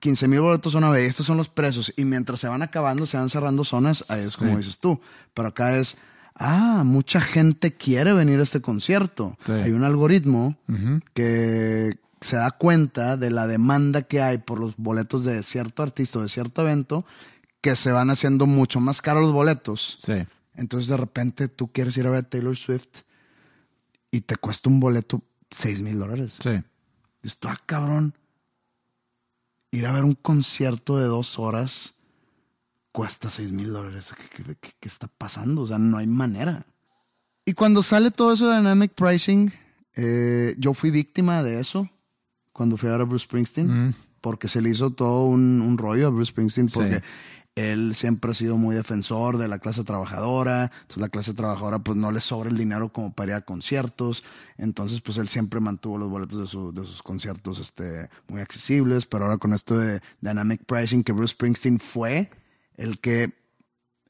[0.00, 3.18] 15 mil boletos zona B, estos son los precios y mientras se van acabando, se
[3.18, 4.56] van cerrando zonas, ahí es como Sí.
[4.56, 4.98] dices tú,
[5.34, 5.98] pero acá es...
[6.34, 9.36] Ah, mucha gente quiere venir a este concierto.
[9.40, 9.52] Sí.
[9.52, 10.56] Hay un algoritmo
[11.12, 16.18] que se da cuenta de la demanda que hay por los boletos de cierto artista
[16.18, 17.04] o de cierto evento,
[17.60, 19.98] que se van haciendo mucho más caros los boletos.
[20.00, 20.26] Sí.
[20.54, 23.02] Entonces de repente tú quieres ir a ver a Taylor Swift
[24.10, 26.34] y te cuesta un boleto 6 mil dólares.
[26.42, 26.62] Sí.
[27.22, 28.14] Dices ah, cabrón,
[29.70, 31.93] ir a ver un concierto de dos horas
[32.94, 34.14] cuesta 6 mil dólares.
[34.16, 35.62] ¿Qué, qué- qué- qué está pasando?
[35.62, 36.64] O sea, no hay manera.
[37.44, 39.52] Y cuando sale todo eso de dynamic pricing,
[39.96, 41.90] eh, yo fui víctima de eso
[42.52, 46.06] cuando fui a ver a Bruce Springsteen, porque se le hizo todo un, un rollo
[46.06, 47.00] a Bruce Springsteen, porque Sí.
[47.56, 51.98] él siempre ha sido muy defensor de la clase trabajadora, entonces la clase trabajadora pues
[51.98, 54.22] no le sobra el dinero como para ir a conciertos,
[54.56, 59.04] entonces pues él siempre mantuvo los boletos de, su- de sus conciertos este, muy accesibles,
[59.06, 62.30] pero ahora con esto de dynamic pricing que Bruce Springsteen fue
[62.76, 63.32] el que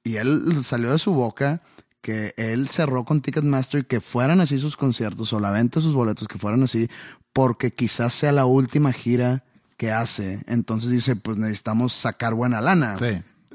[0.02, 1.62] y él salió de su boca
[2.02, 5.84] que él cerró con Ticketmaster y que fueran así sus conciertos o la venta de
[5.84, 6.88] sus boletos que fueran así
[7.32, 9.42] porque quizás sea la última gira
[9.78, 10.44] que hace.
[10.46, 12.94] Entonces dice, pues necesitamos sacar buena lana.
[12.96, 13.06] Sí.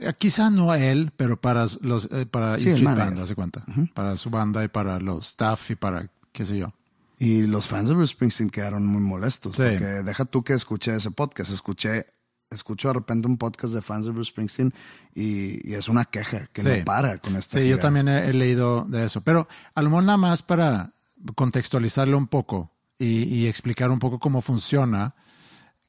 [0.02, 2.86] Eh, Quizá no él, pero para los eh, para Sí, Street.
[2.98, 3.63] Band, hace cuenta.
[3.93, 6.74] Para su banda y para los staff y para qué sé yo.
[7.19, 9.58] Y los fans de Bruce Springsteen quedaron muy molestos.
[9.58, 9.62] Sí.
[9.63, 12.06] Porque deja tú que escuché ese podcast, escuché
[12.52, 14.74] escucho de repente un podcast de fans de Bruce Springsteen
[15.14, 16.70] y, y es una queja que Sí.
[16.80, 19.22] no para con esta Sí, yo también he, he leído de eso.
[19.22, 20.92] Pero a lo mejor nada más para
[21.36, 25.14] contextualizarlo un poco y, y explicar un poco cómo funciona,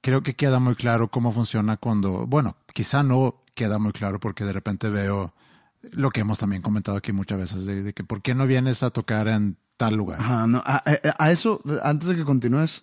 [0.00, 4.44] creo que queda muy claro cómo funciona cuando, bueno, quizá no queda muy claro porque
[4.44, 5.32] de repente veo
[5.92, 8.82] lo que hemos también comentado aquí muchas veces, de, de que por qué no vienes
[8.82, 10.20] a tocar en tal lugar.
[10.20, 12.82] Ajá, no, a eso, antes de que continúes,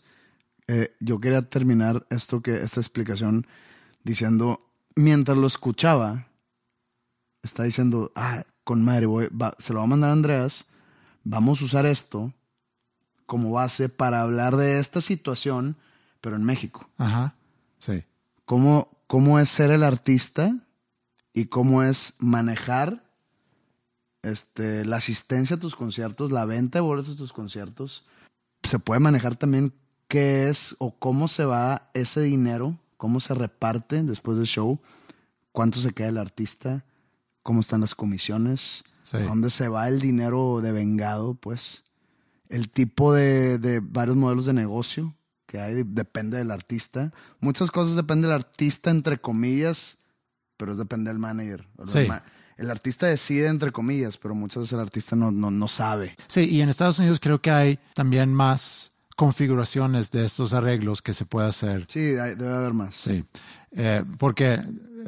[0.68, 3.48] eh, yo quería terminar esto que, esta explicación
[4.04, 4.60] diciendo,
[4.96, 6.28] mientras lo escuchaba,
[7.44, 10.66] está diciendo, ah, con madre, voy- va- se lo va a mandar a Andreas,
[11.24, 12.34] vamos a usar esto
[13.26, 15.76] como base para hablar de esta situación,
[16.22, 16.90] pero en México.
[16.98, 17.36] Ajá,
[17.78, 18.04] sí.
[18.46, 20.58] cómo, cómo es ser el artista
[21.34, 23.04] y cómo es manejar
[24.24, 28.06] este, la asistencia a tus conciertos, la venta de boletos a tus conciertos.
[28.64, 29.74] Se puede manejar también
[30.08, 34.80] qué es o cómo se va ese dinero, cómo se reparte después del show,
[35.52, 36.86] cuánto se queda el artista,
[37.44, 39.18] cómo están las comisiones, Sí.
[39.20, 41.86] dónde se va el dinero de vengado, pues
[42.50, 45.16] el tipo de, de varios modelos de negocio
[45.46, 47.14] que hay, depende del artista.
[47.40, 50.00] Muchas cosas depende del artista, entre comillas,
[50.58, 51.66] pero es depende del manager.
[51.86, 52.00] Sí.
[52.00, 52.24] El, ma-
[52.58, 56.16] el artista decide, entre comillas, pero muchas veces el artista no, no, no sabe.
[56.28, 61.12] Sí, y en Estados Unidos creo que hay también más configuraciones de estos arreglos que
[61.12, 62.96] se puede hacer Sí, debe haber más.
[62.96, 63.26] Sí,
[63.72, 64.62] Eh, porque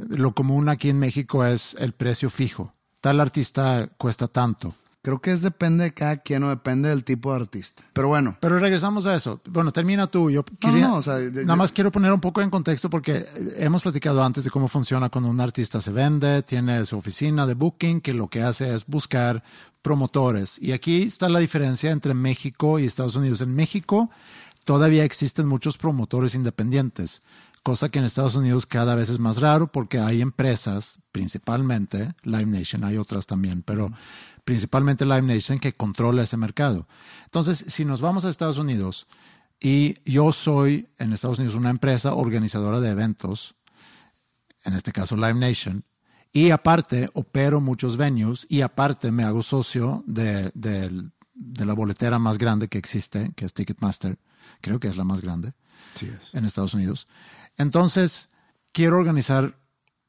[0.10, 2.74] lo común aquí en México es el precio fijo.
[3.00, 4.76] Tal artista cuesta tanto.
[5.02, 7.84] Creo que es depende de cada quien o depende del tipo de artista.
[7.94, 9.40] Pero bueno, Pero regresamos a eso.
[9.50, 10.30] Bueno, termina tú.
[10.30, 13.26] Yo quería, no, o sea, de- nada más quiero poner un poco en contexto porque
[13.56, 17.54] hemos platicado antes de cómo funciona cuando un artista se vende, tiene su oficina de
[17.54, 19.42] booking, que lo que hace es buscar
[19.82, 20.62] promotores.
[20.62, 23.40] Y aquí está la diferencia entre México y Estados Unidos.
[23.40, 24.10] En México
[24.66, 27.22] todavía existen muchos promotores independientes,
[27.64, 32.46] cosa que en Estados Unidos cada vez es más raro porque hay empresas, principalmente Live
[32.46, 33.90] Nation, hay otras también, pero
[34.50, 36.88] principalmente Live Nation que controla ese mercado.
[37.26, 39.06] Entonces, si nos vamos a Estados Unidos
[39.60, 43.54] y yo soy en Estados Unidos una empresa organizadora de eventos,
[44.66, 45.84] en este caso Live Nation,
[46.34, 52.18] y aparte opero muchos venues y aparte me hago socio de, de- de la boletera
[52.18, 54.18] más grande que existe, que es Ticketmaster,
[54.62, 55.54] creo que es la más grande
[56.34, 57.08] en Estados Unidos.
[57.58, 58.30] Entonces,
[58.72, 59.56] quiero organizar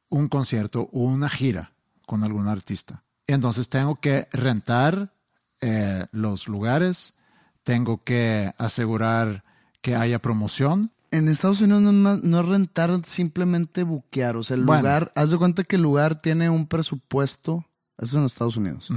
[0.09, 1.73] un concierto o una gira
[2.07, 3.05] con algún artista.
[3.33, 5.13] Entonces, tengo que rentar
[5.61, 7.15] eh, los lugares,
[7.63, 9.45] tengo que asegurar
[9.83, 10.91] que haya promoción.
[11.13, 14.37] en Estados Unidos no, no rentar, simplemente buquear.
[14.37, 14.83] O sea, el Bueno.
[14.83, 17.65] lugar, haz de cuenta que el lugar tiene un presupuesto,
[17.99, 18.91] eso es en Estados Unidos,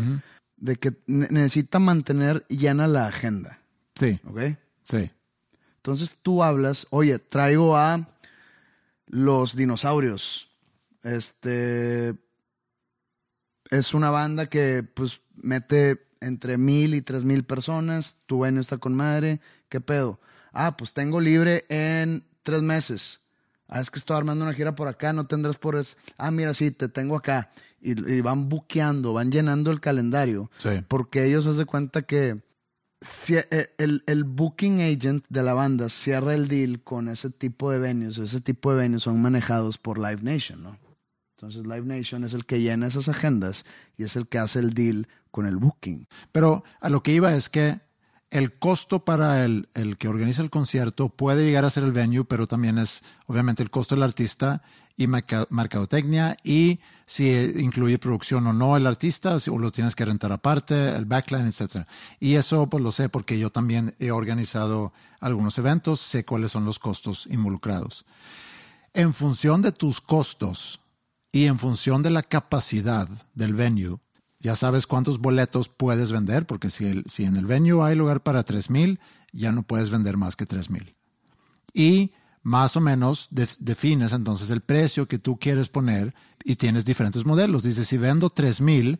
[0.57, 3.59] de que ne- necesita mantener llena la agenda.
[3.95, 4.39] Sí, ¿Ok?
[4.83, 5.11] sí,
[5.77, 8.07] Entonces tú hablas, oye, traigo a
[9.07, 10.49] los dinosaurios.
[11.03, 12.15] Este
[13.77, 18.17] es una banda que pues mete entre mil y tres mil personas.
[18.25, 19.39] Tu venue está con madre.
[19.69, 20.19] ¿Qué pedo?
[20.51, 23.21] Ah, pues tengo libre en tres meses.
[23.67, 25.95] Ah, es que estoy armando una gira por acá, no tendrás por eso.
[26.17, 27.49] Ah, mira, sí, te tengo acá.
[27.81, 30.51] Y, y van buqueando, van llenando el calendario.
[30.57, 30.69] Sí.
[30.87, 32.41] Porque ellos hacen cuenta que
[33.01, 37.71] si- eh, el, el booking agent de la banda cierra el deal con ese tipo
[37.71, 38.17] de venues.
[38.19, 40.77] Ese tipo de venues son manejados por Live Nation, ¿no?
[41.43, 43.65] Entonces Live Nation es el que llena esas agendas
[43.97, 46.07] y es el que hace el deal con el booking.
[46.31, 47.81] Pero a lo que iba es que
[48.29, 52.23] el costo para el, el que organiza el concierto puede llegar a ser el venue,
[52.23, 54.61] pero también es obviamente el costo del artista
[54.95, 60.05] y merca- mercadotecnia y si incluye producción o no el artista, o lo tienes que
[60.05, 61.85] rentar aparte, el backline, etc.
[62.21, 66.63] Y eso pues lo sé porque yo también he organizado algunos eventos, sé cuáles son
[66.63, 68.05] los costos involucrados.
[68.93, 70.79] En función de tus costos
[71.33, 73.97] y en función de la capacidad del venue,
[74.39, 78.21] ya sabes cuántos boletos puedes vender, porque si, el- si en el venue hay lugar
[78.21, 78.99] para 3000,
[79.33, 80.93] ya no puedes vender más que 3000.
[81.73, 82.11] Y
[82.43, 87.25] más o menos de- defines entonces el precio que tú quieres poner y tienes diferentes
[87.25, 87.63] modelos.
[87.63, 88.99] Dices, si vendo 3000,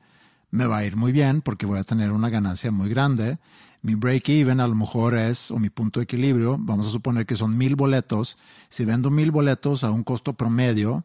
[0.50, 3.38] me va a ir muy bien porque voy a tener una ganancia muy grande.
[3.82, 7.26] Mi break even a lo mejor es, o mi punto de equilibrio, vamos a suponer
[7.26, 8.38] que son mil boletos.
[8.70, 11.04] Si vendo mil boletos a un costo promedio,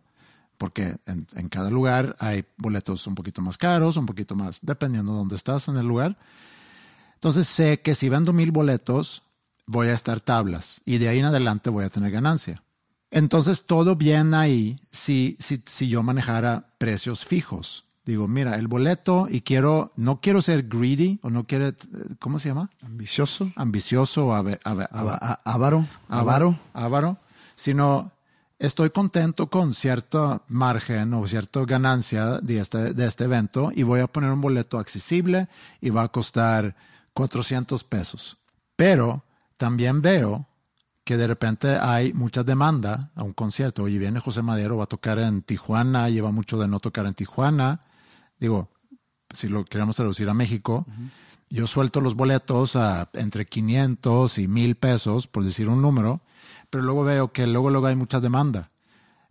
[0.58, 5.12] porque en, en cada lugar hay boletos un poquito más caros, un poquito más, dependiendo
[5.12, 6.18] de dónde estás en el lugar.
[7.14, 9.22] Entonces sé que si vendo mil boletos,
[9.66, 12.62] voy a estar tablas y de ahí en adelante voy a tener ganancia.
[13.10, 17.84] Entonces todo bien ahí si, si, si yo manejara precios fijos.
[18.04, 21.70] Digo, mira, el boleto y quiero, no quiero ser greedy o no quiero,
[22.18, 22.70] ¿cómo se llama?
[22.80, 23.52] Ambicioso.
[23.54, 26.58] Ambicioso o avaro, Avaro.
[26.72, 27.18] avaro,
[27.54, 28.12] sino
[28.58, 34.00] estoy contento con cierto margen o cierta ganancia de este, de este evento y voy
[34.00, 35.48] a poner un boleto accesible
[35.80, 36.74] y va a costar
[37.12, 38.36] 400 pesos.
[38.76, 39.24] Pero
[39.56, 40.46] también veo
[41.04, 43.84] que de repente hay mucha demanda a un concierto.
[43.84, 47.14] Oye, viene José Madero, va a tocar en Tijuana, lleva mucho de no tocar en
[47.14, 47.80] Tijuana.
[48.38, 48.68] Digo,
[49.32, 50.86] si lo queremos traducir a México,
[51.48, 56.20] yo suelto los boletos a entre 500 y 1000 pesos, por decir un número,
[56.70, 58.68] pero luego veo que luego, luego hay mucha demanda.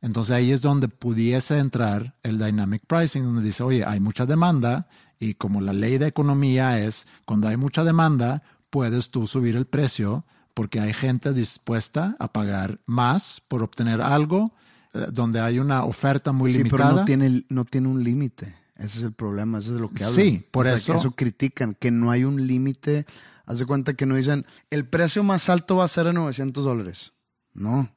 [0.01, 4.87] Entonces ahí es donde pudiese entrar el dynamic pricing, donde dice, oye, hay mucha demanda
[5.19, 9.65] y como la ley de economía es, cuando hay mucha demanda, puedes tú subir el
[9.65, 10.23] precio
[10.53, 14.53] porque hay gente dispuesta a pagar más por obtener algo
[14.93, 16.83] eh, donde hay una oferta muy Sí, limitada.
[16.89, 18.55] pero no tiene, no tiene un límite.
[18.75, 20.15] Ese es el problema, eso es de lo que hablan.
[20.15, 23.07] Sí, por O sea, eso- que Eso critican, que no hay un límite.
[23.47, 26.63] Haz de cuenta que no dicen, el precio más alto va a ser de 900
[26.63, 27.13] dólares.
[27.57, 27.89] No,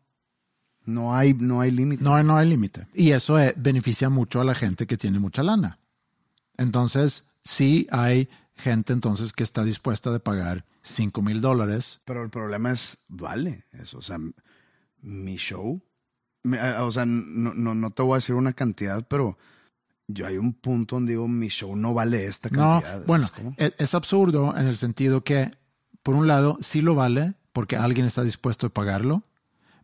[0.85, 2.03] no hay, no hay límite.
[2.03, 2.89] No, no hay límite.
[2.95, 5.79] Y eso eh, beneficia mucho a la gente que tiene mucha lana.
[6.57, 12.01] Entonces, sí hay gente entonces que está dispuesta de pagar 5 mil dólares.
[12.05, 13.99] Pero el problema es, vale eso.
[13.99, 14.19] O sea,
[15.03, 15.81] mi show.
[16.45, 19.39] eh, o sea, no, no, no te voy a decir una cantidad, pero
[20.09, 23.07] yo hay un punto donde digo, mi show no vale esta No, cantidad.
[23.07, 23.55] bueno, ¿sabes cómo?
[23.59, 25.51] es, es absurdo en el sentido que,
[26.03, 29.23] por un lado, sí lo vale porque alguien está dispuesto a pagarlo,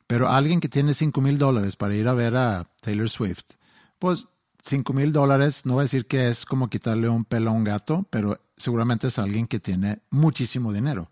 [0.06, 3.54] pero alguien que tiene 5 mil dólares para ir a ver a Taylor Swift,
[3.98, 4.26] pues
[4.62, 7.64] 5 mil dólares, no voy a decir que es como quitarle un pelo a un
[7.64, 11.10] gato, pero seguramente es alguien que tiene muchísimo dinero.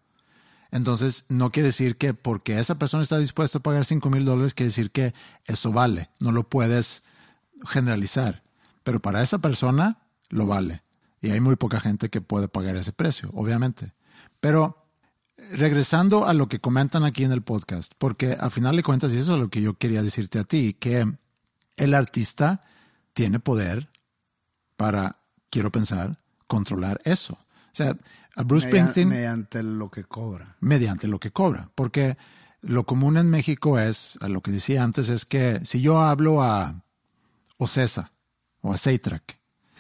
[0.73, 4.55] Entonces, no quiere decir que porque esa persona está dispuesta a pagar 5 mil dólares,
[4.55, 5.13] quiere decir que
[5.47, 6.11] eso vale.
[6.19, 7.05] No lo puedes
[7.65, 8.43] generalizar.
[8.83, 9.99] Pero para esa persona
[10.31, 10.83] lo vale.
[11.21, 13.93] Y hay muy poca gente que puede pagar ese precio, obviamente.
[14.41, 14.84] Pero
[15.53, 19.19] regresando a lo que comentan aquí en el podcast, porque a final de cuentas, y
[19.19, 21.07] eso es lo que yo quería decirte a ti, que
[21.77, 22.61] el artista
[23.13, 23.89] tiene poder
[24.77, 25.17] para,
[25.51, 26.17] quiero pensar,
[26.47, 27.35] controlar eso.
[27.35, 27.97] O sea,
[28.37, 30.57] a Bruce Media- Springsteen mediante lo que cobra.
[30.61, 31.69] mediante lo que cobra.
[31.75, 32.17] Porque
[32.61, 36.43] lo común en México es, a lo que decía antes, es que si yo hablo
[36.43, 36.83] a
[37.59, 38.11] Ocesa
[38.63, 39.39] o a Seitrack,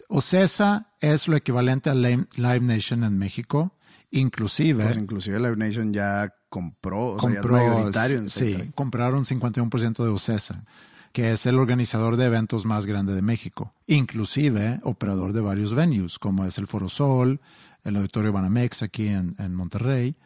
[0.08, 3.72] Ocesa es lo equivalente a Live Nation en México,
[4.14, 8.72] inclusive Pues inclusive Live Nation ya compró, o sea, ya es compró, mayoritario en sí,
[8.74, 10.64] compraron 51% de Ocesa,
[11.12, 16.18] que es el organizador de eventos más grande de México, inclusive operador de varios venues,
[16.18, 17.40] como es el Foro Sol,
[17.82, 20.16] el Auditorio Banamex aquí en, en Monterrey.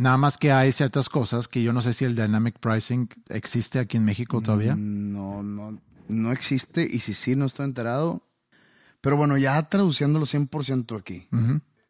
[0.00, 3.78] Nada más que hay ciertas cosas que yo no sé si el dynamic pricing existe
[3.78, 4.74] aquí en México todavía.
[4.74, 5.78] No, no,
[6.08, 8.22] no existe y si sí no estoy enterado.
[9.02, 11.26] Pero bueno, ya traduciéndolo 100% aquí.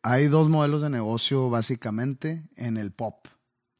[0.02, 3.26] Hay dos modelos de negocio básicamente en el pop.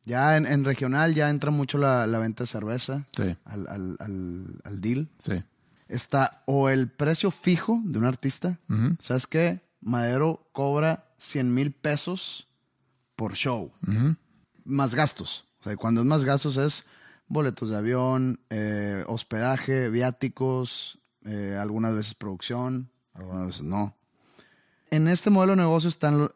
[0.05, 3.37] Ya en, en regional ya entra mucho la, la venta de cerveza Sí.
[3.45, 5.09] al, al, al, al deal.
[5.19, 5.43] Sí.
[5.89, 8.59] Está o el precio fijo de un artista.
[8.99, 9.61] ¿Sabes qué?
[9.81, 12.49] Madero cobra 100 mil pesos
[13.17, 13.73] por show.
[14.65, 15.47] Más gastos.
[15.61, 16.85] O sea, cuando es más gastos es
[17.27, 23.97] boletos de avión, eh, hospedaje, viáticos, eh, algunas veces producción, algunas veces no.
[24.91, 26.31] En este modelo de negocio están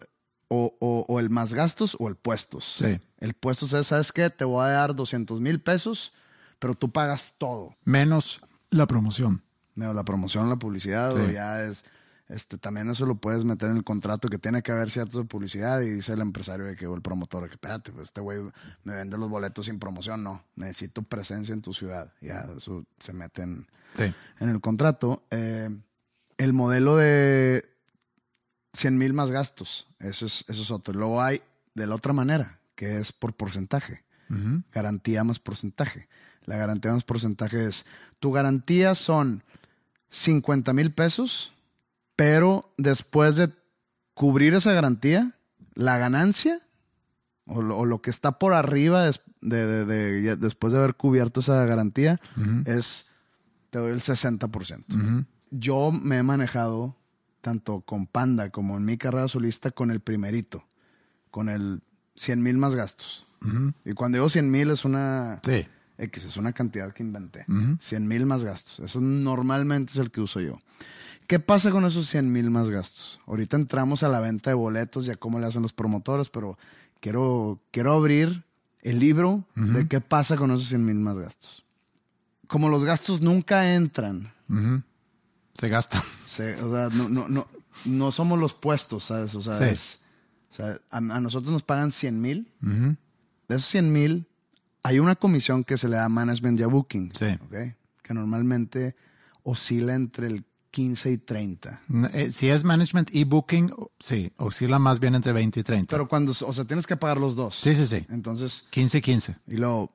[0.48, 2.76] o, o- o el más gastos o el puestos.
[2.78, 2.98] Sí.
[3.18, 4.30] El puestos es, ¿sabes qué?
[4.30, 6.12] Te voy a dar 200 mil pesos,
[6.58, 8.40] pero tú pagas todo Menos
[8.70, 9.42] la promoción.
[9.74, 11.18] menos la promoción, la publicidad, Sí.
[11.18, 11.84] o ya es,
[12.28, 15.24] este, también eso lo puedes meter en el contrato que tiene que haber cierto de
[15.24, 18.38] publicidad y dice el empresario de que, o el promotor, que espérate, pues este güey
[18.84, 23.12] me vende los boletos sin promoción, no, necesito presencia en tu ciudad, ya eso se
[23.12, 24.14] mete en, Sí.
[24.40, 25.24] en el contrato.
[25.30, 25.68] Eh,
[26.38, 27.64] el modelo de
[28.74, 30.92] 100 mil más gastos, eso es, eso es otro.
[30.94, 31.40] Luego hay
[31.74, 34.04] de la otra manera, que es por porcentaje.
[34.72, 36.08] Garantía más porcentaje.
[36.44, 37.86] La garantía más porcentaje es,
[38.20, 39.42] tu garantía son
[40.10, 41.52] 50 mil pesos,
[42.16, 43.50] pero después de
[44.14, 45.32] cubrir esa garantía,
[45.74, 46.58] la ganancia
[47.46, 50.78] o lo, o lo que está por arriba des- de, de- de- ya después de
[50.78, 52.20] haber cubierto esa garantía
[52.66, 53.16] es,
[53.70, 54.84] te doy el 60%.
[55.50, 56.96] Yo me he manejado
[57.44, 60.66] tanto con Panda como en mi carrera solista con el primerito,
[61.30, 61.82] con el
[62.16, 63.26] 100 mil más gastos.
[63.84, 65.42] Y cuando digo 100 mil es una...
[65.44, 65.66] Sí.
[65.98, 67.44] X, es una cantidad que inventé.
[67.80, 68.80] 100 mil más gastos.
[68.80, 70.58] Eso normalmente es el que uso yo.
[71.26, 73.20] ¿Qué pasa con esos 100 mil más gastos?
[73.26, 76.56] Ahorita entramos a la venta de boletos y a cómo le hacen los promotores, pero
[77.00, 78.42] quiero, quiero abrir
[78.80, 81.66] el libro de qué pasa con esos 100 mil más gastos.
[82.46, 84.32] Como los gastos nunca entran,
[85.52, 86.02] Se gasta.
[86.34, 87.46] Se- o sea, no, no, no,
[87.84, 89.34] no somos los puestos, ¿sabes?
[89.34, 89.64] O sea, Sí.
[89.64, 90.00] es-
[90.50, 92.52] o sea, a, a nosotros nos pagan 100 mil.
[92.60, 94.26] De esos 100 mil,
[94.82, 97.12] hay una comisión que se le da management y booking.
[97.18, 97.26] Sí.
[98.02, 98.94] Que normalmente
[99.42, 101.82] oscila entre el 15 y 30.
[102.12, 105.94] Eh, Si es management y booking, sí, oscila más bien entre 20 y 30.
[105.94, 107.54] Pero cuando, o sea, tienes que pagar los dos.
[107.56, 108.06] sí, sí, sí.
[108.10, 109.36] Entonces, 15 y 15.
[109.46, 109.92] y luego,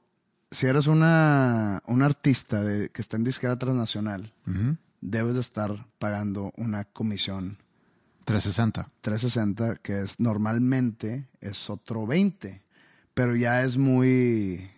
[0.52, 4.34] si eres una, un artista de, que está en disquera transnacional,
[5.02, 7.58] debes de estar pagando una comisión
[8.26, 8.89] 360.
[9.02, 12.62] 360, que es normalmente es otro 20,
[13.14, 14.70] pero ya es muy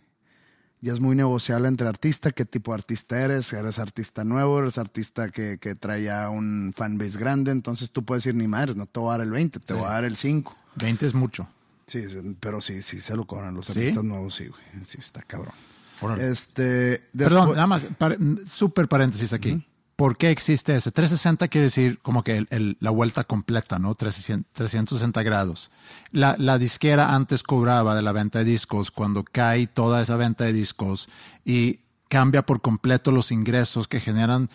[0.83, 4.79] ya es muy negociable entre artista, qué tipo de artista eres, eres artista nuevo, eres
[4.79, 8.87] artista que, que trae ya un fanbase grande, entonces tú puedes decir ni madres, no
[8.87, 10.55] te voy a dar el 20, te voy a dar el 5.
[10.77, 11.47] 20 es mucho.
[11.85, 12.03] Sí,
[12.39, 13.73] pero sí, sí se lo cobran los ¿Sí?
[13.73, 14.61] artistas nuevos, sí, güey.
[14.85, 15.53] Sí, está cabrón.
[15.99, 16.29] Órale.
[16.31, 18.17] Este, Perdón, nada más, par-
[18.47, 19.63] súper paréntesis aquí.
[20.01, 20.89] ¿Por qué existe ese?
[20.89, 23.93] 360 quiere decir como que el- el- la vuelta completa, ¿no?
[23.93, 25.69] 300 360 grados.
[26.11, 30.43] La, la disquera antes cobraba de la venta de discos cuando cae toda esa venta
[30.45, 31.07] de discos
[31.45, 31.77] y
[32.09, 34.49] cambia por completo los ingresos que generan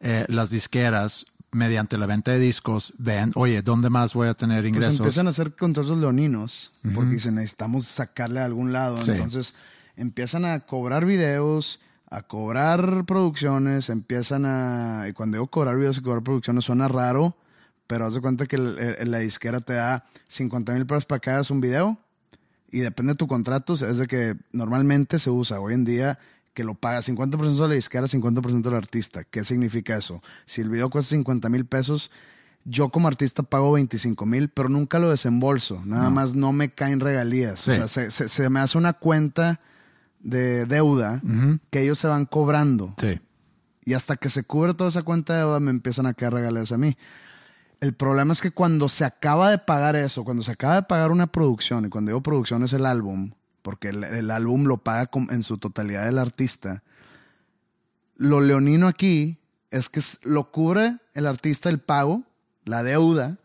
[0.00, 2.92] eh, las disqueras mediante la venta de discos.
[2.98, 4.98] Ven, oye, ¿dónde más voy a tener Pues ingresos?
[4.98, 8.96] empiezan a hacer contratos leoninos porque dicen necesitamos sacarle a algún lado.
[8.96, 9.12] Sí.
[9.12, 9.54] Entonces
[9.96, 11.78] empiezan a cobrar videos,
[12.10, 15.06] a cobrar producciones, empiezan a.
[15.08, 17.36] Y cuando digo cobrar videos y cobrar producciones suena raro,
[17.86, 21.20] pero haz de cuenta que el- el- la disquera te da 50 mil pesos para
[21.20, 21.98] que hagas un video
[22.70, 23.74] y depende de tu contrato.
[23.74, 26.18] Es de que normalmente se usa hoy en día
[26.54, 29.24] que lo paga 50% de la disquera, 50% del artista.
[29.24, 30.20] ¿Qué significa eso?
[30.44, 32.10] Si el video cuesta 50 mil pesos,
[32.64, 35.80] yo como artista pago 25 mil, pero nunca lo desembolso.
[35.86, 37.60] Nada más no me caen regalías.
[37.60, 37.70] Sí.
[37.70, 39.60] O sea, se, se- se me hace una cuenta
[40.20, 41.22] de deuda
[41.70, 42.94] que ellos se van cobrando.
[43.00, 43.20] Sí.
[43.84, 46.72] Y hasta que se cubre toda esa cuenta de deuda me empiezan a caer regalías
[46.72, 46.96] a mí.
[47.80, 51.10] El problema es que cuando se acaba de pagar eso, cuando se acaba de pagar
[51.10, 55.08] una producción, y cuando digo producción es el álbum, porque el, el álbum lo paga
[55.30, 56.82] en su totalidad el artista,
[58.16, 59.38] lo leonino aquí
[59.70, 62.24] es que lo cubre el artista el pago,
[62.64, 63.38] la deuda,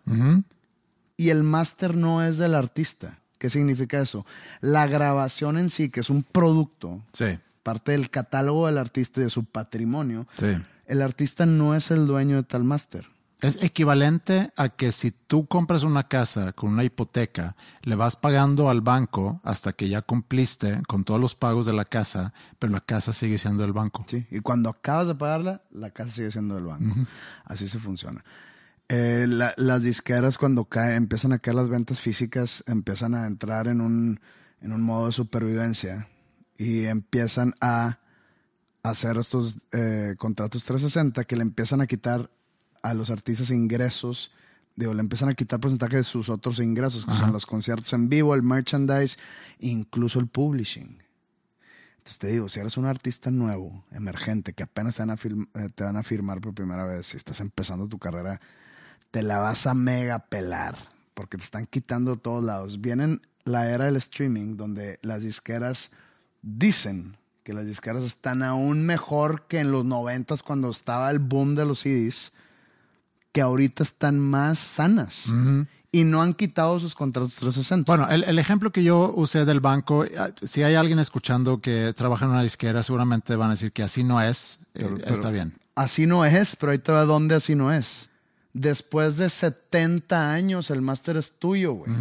[1.15, 3.19] y el máster no es del artista.
[3.43, 4.25] ¿Qué significa eso?
[4.61, 7.25] La grabación en sí, que es un producto, Sí.
[7.61, 10.45] parte del catálogo del artista y de su patrimonio, Sí.
[10.85, 13.05] el artista no es el dueño de tal máster.
[13.41, 18.69] Es equivalente a que si tú compras una casa con una hipoteca, le vas pagando
[18.69, 22.79] al banco hasta que ya cumpliste con todos los pagos de la casa, pero la
[22.79, 24.05] casa sigue siendo del banco.
[24.07, 26.95] Sí, y cuando acabas de pagarla, la casa sigue siendo del banco.
[27.43, 28.23] Así se funciona.
[28.89, 33.67] Eh, la- las disqueras cuando cae, empiezan a caer las ventas físicas, empiezan a entrar
[33.67, 34.19] en un,
[34.61, 36.07] en un modo de supervivencia
[36.57, 37.99] y empiezan a
[38.83, 42.29] hacer estos eh, contratos 360 que le empiezan a quitar
[42.83, 44.31] a los artistas ingresos,
[44.75, 48.09] digo, le empiezan a quitar porcentaje de sus otros ingresos, que son los conciertos en
[48.09, 49.17] vivo, el merchandise,
[49.59, 51.01] incluso el publishing.
[51.99, 55.69] Entonces te digo, si eres un artista nuevo, emergente, que apenas te van, a eh,
[55.73, 58.41] te van a firmar por primera vez, si estás empezando tu carrera,
[59.13, 60.75] te la vas a mega pelar,
[61.13, 62.81] porque te están quitando de todos lados.
[62.81, 65.91] Vienen la era del streaming, donde las disqueras
[66.41, 71.53] dicen que las disqueras están aún mejor que en los noventas cuando estaba el boom
[71.55, 72.31] de los CDs,
[73.31, 75.25] que ahorita están más sanas.
[75.91, 77.91] Y no han quitado sus contratos 360.
[77.91, 80.09] Bueno, el, el ejemplo que yo usé del banco, eh,
[80.41, 84.03] si hay alguien escuchando que trabaja en una disquera, seguramente van a decir que así
[84.03, 84.59] no es.
[84.73, 85.53] eh, Pero- está bien.
[85.75, 88.09] Así no es, pero ahí te va dónde así no es.
[88.53, 91.91] Después de 70 años, el máster es tuyo, güey.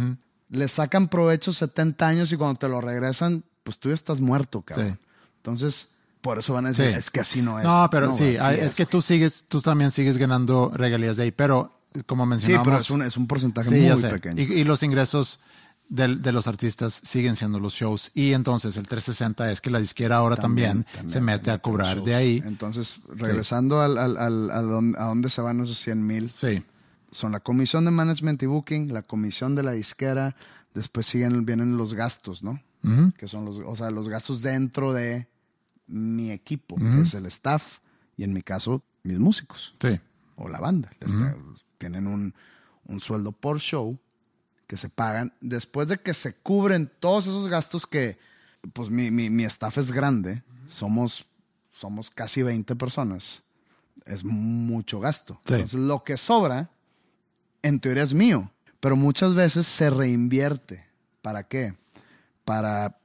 [0.49, 4.61] Le sacan provecho 70 años y cuando te lo regresan, pues tú ya estás muerto,
[4.61, 4.99] cabrón.
[5.01, 5.07] Sí.
[5.37, 6.97] Entonces, por eso van a decir, Sí.
[6.97, 7.65] es que así no es.
[7.65, 11.31] No, pero sí, hay- es, que tú sigues, tú también sigues ganando regalías de ahí,
[11.31, 11.75] pero
[12.05, 12.65] como Sí, mencionamos.
[12.67, 14.41] pero es un, es un porcentaje Sí, muy pequeño.
[14.41, 15.39] Y, y los ingresos
[15.89, 18.11] del- de los artistas siguen siendo los shows.
[18.15, 22.15] Y entonces el 360 es que la disquera ahora también, se mete a cobrar de
[22.15, 22.41] ahí.
[22.45, 26.63] Entonces, regresando al, al- al- a, dónde, a dónde se van esos 100 mil, Sí,
[27.11, 30.35] son la comisión de management y booking, la comisión de la disquera,
[30.73, 32.61] después siguen, vienen los gastos, ¿no?
[33.17, 35.27] Que son los, o sea, los gastos dentro de
[35.87, 37.77] mi equipo, que es el staff,
[38.17, 39.99] y en mi caso, mis músicos sí.
[40.35, 40.89] o la banda.
[41.77, 42.33] Tienen un,
[42.85, 43.97] un sueldo por show
[44.67, 48.17] que se pagan después de que se cubren todos esos gastos que,
[48.73, 51.27] pues mi, mi, mi staff es grande, somos,
[51.71, 53.43] somos casi 20 personas,
[54.05, 55.39] es mucho gasto.
[55.45, 55.55] Sí.
[55.55, 56.69] Entonces lo que sobra,
[57.61, 60.85] en teoría es mío, pero muchas veces se reinvierte.
[61.21, 61.75] ¿Para qué?
[62.43, 62.99] Para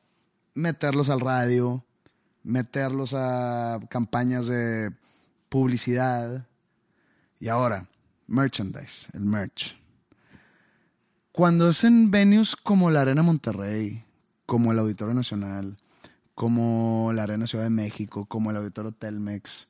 [0.54, 1.84] meterlos al radio,
[2.42, 4.92] meterlos a campañas de
[5.48, 6.46] publicidad.
[7.38, 7.86] Y ahora,
[8.26, 9.78] merchandise, el merch.
[11.38, 14.04] Cuando es en venues como la Arena Monterrey,
[14.44, 15.76] como el Auditorio Nacional,
[16.34, 19.68] como la Arena Ciudad de México, como el Auditorio Telmex,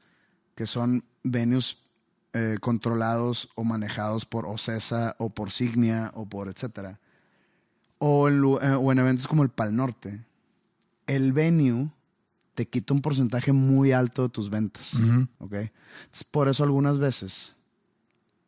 [0.54, 1.80] que son venues
[2.32, 7.00] eh, controlados o manejados por OCESA o por Signia o por etcétera,
[7.98, 10.24] o en, lu- eh, o en eventos como el Pal Norte,
[11.06, 11.90] el venue
[12.54, 14.94] te quita un porcentaje muy alto de tus ventas.
[16.04, 17.54] Entonces, por eso algunas veces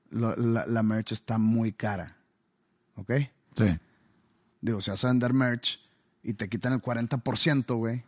[0.08, 2.16] lo- la, la merch está muy cara.
[3.00, 3.12] ¿Ok?
[3.56, 3.78] Sí.
[4.60, 5.80] Digo, si vas a vender merch
[6.22, 7.98] y te quitan el 40%, güey.
[7.98, 8.04] Sí,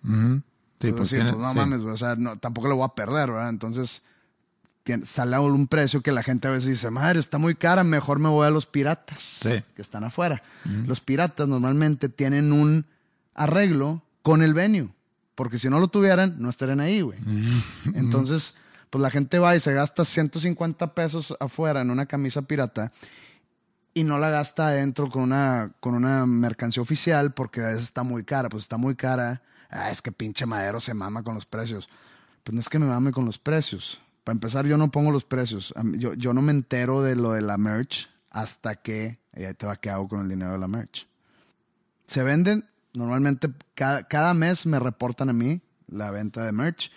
[0.80, 1.59] pues, pues, sí, tiene- pues no sí.
[1.59, 1.95] mames, güey.
[1.95, 3.49] O sea, no, tampoco lo voy a perder, ¿verdad?
[3.49, 4.03] Entonces,
[4.84, 7.84] tien- sale a un precio que la gente a veces dice, madre, está muy cara,
[7.84, 9.62] mejor me voy a los piratas Sí.
[9.74, 10.43] que están afuera.
[10.86, 12.84] Los piratas normalmente tienen un
[13.34, 14.88] arreglo con el venue,
[15.34, 17.18] porque si no lo tuvieran, no estarían ahí, güey.
[17.95, 18.59] Entonces,
[18.90, 22.93] pues la gente va y se gasta 150 pesos afuera en una camisa pirata
[23.95, 28.03] y no la gasta adentro con una, con una mercancía oficial porque a veces está
[28.03, 28.49] muy cara.
[28.49, 29.43] Pues está muy cara.
[29.70, 31.88] Ah, es que pinche madero se mama con los precios.
[32.43, 34.03] Pues no es que me mame con los precios.
[34.24, 35.74] Para empezar, yo no pongo los precios.
[35.95, 39.66] Yo, yo no me entero de lo de la merch hasta que, y ahí te
[39.66, 41.07] va, ¿qué hago con el dinero de la merch?
[42.07, 42.64] Se venden,
[42.95, 46.90] normalmente cada, cada mes me reportan a mí la venta de merch.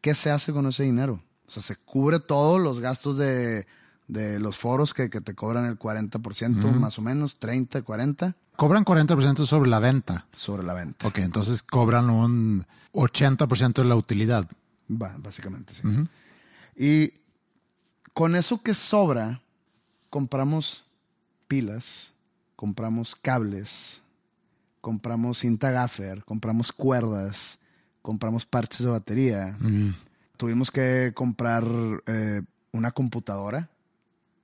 [0.00, 1.22] ¿Qué se hace con ese dinero?
[1.46, 3.66] O sea, se cubre todos los gastos de,
[4.08, 8.86] de los foros que, que te cobran el 40%, más o menos, 30, 40 Cobran
[8.86, 10.26] 40% sobre la venta.
[10.32, 11.06] sobre la venta.
[11.06, 14.48] Ok, entonces cobran un 80% de la utilidad.
[14.90, 15.82] Va, básicamente, sí.
[16.74, 17.12] Y
[18.14, 19.42] con eso que sobra,
[20.08, 20.84] compramos
[21.48, 22.14] pilas,
[22.54, 24.02] compramos cables,
[24.80, 27.58] compramos cinta gaffer, compramos cuerdas,
[28.00, 29.58] compramos parches de batería.
[30.38, 31.64] Tuvimos que comprar
[32.06, 32.40] eh,
[32.72, 33.68] una computadora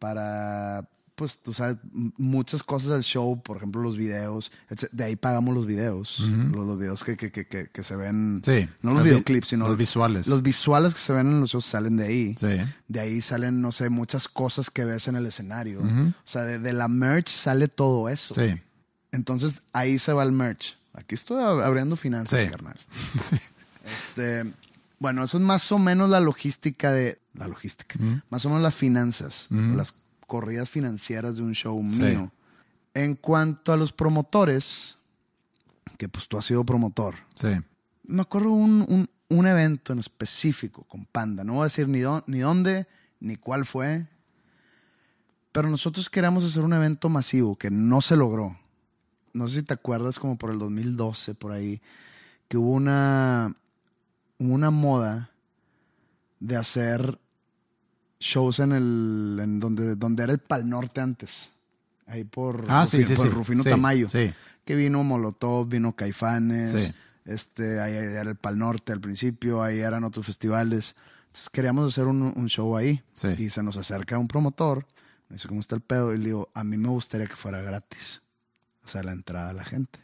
[0.03, 1.77] para, pues, tú sabes,
[2.17, 4.51] muchas cosas del show, por ejemplo, los videos.
[4.69, 4.89] etc.
[4.91, 6.19] De ahí pagamos los videos.
[6.51, 8.43] los, los videos que, que, que, que, que se ven.
[8.45, 8.69] Sí.
[8.83, 10.27] No los Los vi- videoclips, sino los visuales.
[10.27, 12.35] Los visuales que se ven en los shows salen de ahí.
[12.37, 12.59] Sí.
[12.89, 15.81] De ahí salen, no sé, muchas cosas que ves en el escenario.
[15.81, 18.35] O sea, de, de la merch sale todo eso.
[18.35, 18.57] Sí.
[19.13, 20.77] Entonces ahí se va el merch.
[20.95, 22.49] Aquí estoy ab- abriendo finanzas, Sí.
[22.51, 22.75] carnal.
[23.85, 24.45] Este,
[24.99, 27.19] bueno, eso es más o menos la logística de.
[27.35, 27.99] La logística.
[28.31, 29.47] Más o menos las finanzas.
[29.51, 29.95] Las
[30.27, 32.01] corridas financieras de un show Sí.
[32.03, 32.33] mío.
[32.95, 34.99] En cuanto a los promotores,
[35.99, 37.15] que pues tú has sido promotor.
[37.35, 37.49] Sí.
[38.05, 41.43] Me acuerdo un, un, un evento en específico con Panda.
[41.45, 42.87] No voy a decir ni, ni dónde,
[43.21, 44.07] ni cuál fue.
[45.53, 48.59] Pero nosotros queríamos hacer un evento masivo que no se logró.
[49.35, 51.81] No sé si te acuerdas, como por el 2012, por ahí,
[52.49, 53.57] que hubo una,
[54.39, 55.31] una moda
[56.41, 57.19] de hacer
[58.23, 61.51] shows en el en donde, donde era el Pal Norte antes.
[62.07, 63.33] Ahí por, Ah, sí, Rufi- sí, por sí.
[63.35, 64.09] Rufino Sí, Tamayo.
[64.09, 64.33] sí.
[64.65, 66.71] Que vino Molotov, vino Caifanes.
[66.73, 66.93] Sí.
[67.25, 70.97] Este, ahí era el Pal Norte al principio, ahí eran otros festivales.
[71.27, 73.03] Entonces queríamos hacer un, un show ahí.
[73.13, 73.29] Sí.
[73.39, 74.87] Y se nos acerca un promotor,
[75.29, 76.13] me dice, ¿cómo está el pedo?
[76.15, 78.23] Y le digo, a mí me gustaría que fuera gratis.
[78.85, 80.01] O sea, la entrada a la gente.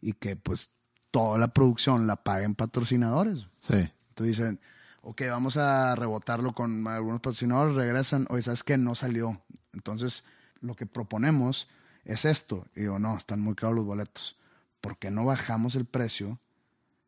[0.00, 0.70] Y que pues
[1.10, 3.46] toda la producción la paguen patrocinadores.
[3.58, 3.74] Sí.
[4.10, 4.60] Entonces dicen,
[5.02, 8.78] ok, vamos a rebotarlo con algunos patrocinadores, regresan, oye, ¿sabes qué?
[8.78, 9.44] No salió.
[9.72, 10.24] Entonces,
[10.60, 11.68] lo que proponemos
[12.04, 12.66] es esto.
[12.74, 14.38] Y digo, no, están muy caros los boletos.
[14.80, 16.40] ¿Por qué no bajamos el precio?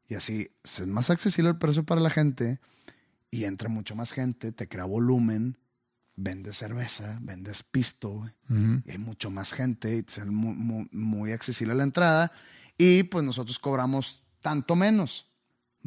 [0.08, 2.60] Y así es más accesible el precio para la gente
[3.30, 5.58] y entra mucho más gente, te crea volumen,
[6.14, 8.30] vendes cerveza, vendes pisto,
[8.84, 12.30] y hay mucho más gente y sale muy, muy- muy accesible la entrada.
[12.76, 15.32] Y pues nosotros cobramos tanto menos.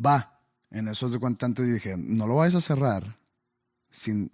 [0.04, 0.37] Va.
[0.70, 3.18] En eso de cuenta antes dije, no lo vais a cerrar
[3.90, 4.32] sin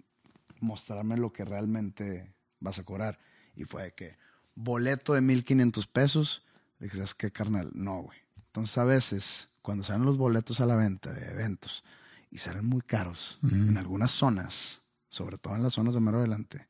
[0.60, 3.18] mostrarme lo que realmente vas a cobrar.
[3.54, 4.18] Y fue de que
[4.54, 6.44] boleto de 1500 pesos.
[6.78, 7.70] Dije, ¿sabes qué, carnal?
[7.74, 8.18] No, güey.
[8.46, 11.84] Entonces, a veces, cuando salen los boletos a la venta de eventos
[12.30, 16.68] y salen muy caros en algunas zonas, sobre todo en las zonas de mero adelante,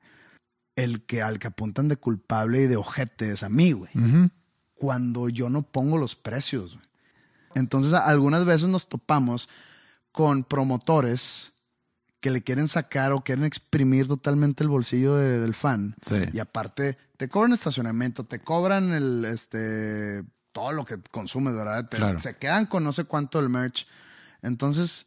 [0.77, 3.91] el que al que apuntan de culpable y de ojete es a mí, güey.
[4.75, 6.87] Cuando yo no pongo los precios, güey.
[7.55, 9.49] Entonces, algunas veces nos topamos
[10.13, 11.53] con promotores
[12.21, 15.95] que le quieren sacar o quieren exprimir totalmente el bolsillo de- del fan.
[16.01, 16.17] Sí.
[16.33, 21.87] Y aparte, te cobran estacionamiento, te cobran el, este, todo lo que consumes, ¿verdad?
[21.89, 22.19] Te- Claro.
[22.21, 23.87] Se quedan con no sé cuánto el merch.
[24.41, 25.07] Entonces,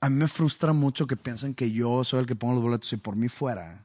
[0.00, 2.92] a mí me frustra mucho que piensen que yo soy el que pongo los boletos
[2.92, 3.84] y por mí fuera.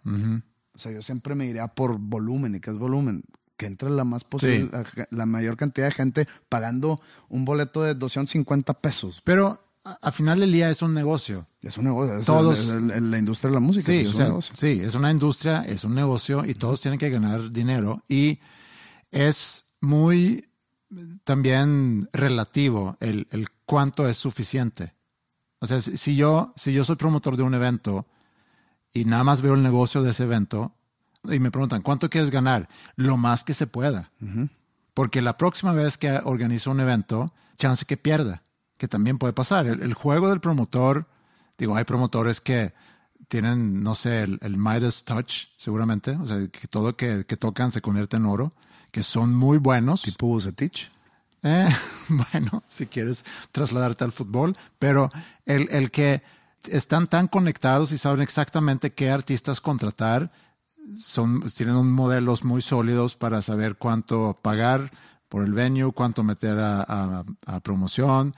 [0.73, 2.55] O sea, yo siempre me iría por volumen.
[2.55, 3.23] ¿Y qué es volumen?
[3.59, 7.93] Que entre la más posible, la- la mayor cantidad de gente pagando un boleto de
[7.93, 9.21] 250 pesos.
[9.25, 11.45] Pero a, a final del día es un negocio.
[11.61, 12.17] Es un negocio.
[12.17, 13.85] es Todos- el- el- la industria de la música.
[13.91, 14.55] Sí, pues, o es sea, un negocio.
[14.55, 18.01] sí, es una industria, es un negocio y todos tienen que ganar dinero.
[18.07, 18.39] Y
[19.11, 20.45] es muy
[21.25, 24.93] también relativo el, el cuánto es suficiente.
[25.59, 28.05] O sea, si, si yo, si yo soy promotor de un evento
[28.93, 30.73] y nada más veo el negocio de ese evento
[31.23, 32.67] y me preguntan, ¿cuánto quieres ganar?
[32.95, 34.11] Lo más que se pueda.
[34.93, 38.41] Porque la próxima vez que organizo un evento, chance que pierda,
[38.77, 39.67] que también puede pasar.
[39.67, 41.07] El, el juego del promotor,
[41.57, 42.73] digo, hay promotores que
[43.27, 47.71] tienen, no sé, el, el Midas Touch, seguramente, o sea, que todo que, que tocan
[47.71, 48.51] se convierte en oro,
[48.91, 50.01] que son muy buenos.
[50.01, 50.89] Tipo Bucetich.
[51.43, 51.69] Eh,
[52.09, 55.11] bueno, si quieres trasladarte al fútbol, pero
[55.45, 56.23] el, el que
[56.65, 60.31] están tan conectados y saben exactamente qué artistas contratar,
[60.97, 64.91] son, tienen modelos muy sólidos para saber cuánto pagar
[65.27, 67.23] por el venue, cuánto meter a,
[67.63, 68.33] promoción,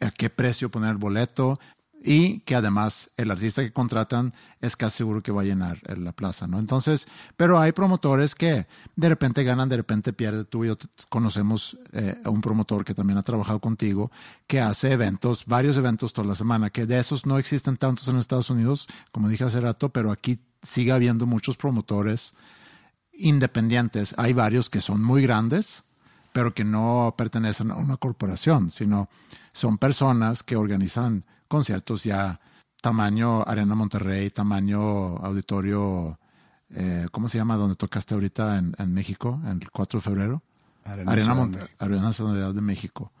[0.00, 1.58] a qué precio poner el boleto
[2.02, 6.04] y que además el artista que contratan es casi seguro que va a llenar en
[6.04, 6.60] la plaza, ¿no?
[6.60, 10.44] Entonces, pero hay promotores que de repente ganan, de repente pierden.
[10.44, 10.76] Tú y yo
[11.08, 14.12] conocemos eh, a un promotor que también ha trabajado contigo,
[14.46, 18.18] que hace eventos, varios eventos toda la semana, que de esos no existen tantos en
[18.18, 22.34] Estados Unidos, como dije hace rato, pero aquí sigue habiendo muchos promotores
[23.12, 24.14] independientes.
[24.18, 25.84] Hay varios que son muy grandes,
[26.32, 29.08] pero que no pertenecen a una corporación, sino
[29.52, 32.40] son personas que organizan conciertos ya
[32.82, 36.18] tamaño Arena Monterrey, tamaño auditorio,
[36.70, 37.56] eh, ¿cómo se llama?
[37.56, 40.42] Donde tocaste ahorita en, en México, el 4 de febrero.
[40.84, 43.12] Arena Arena, Ciudad de Monte- Arena Ciudad de México.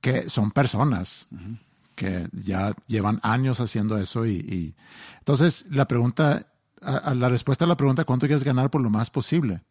[0.00, 1.26] Que son personas
[1.96, 4.74] que ya llevan años haciendo eso y, y-
[5.18, 6.46] entonces la pregunta,
[6.82, 9.62] a- la respuesta a la pregunta, ¿cuánto quieres ganar por lo más posible?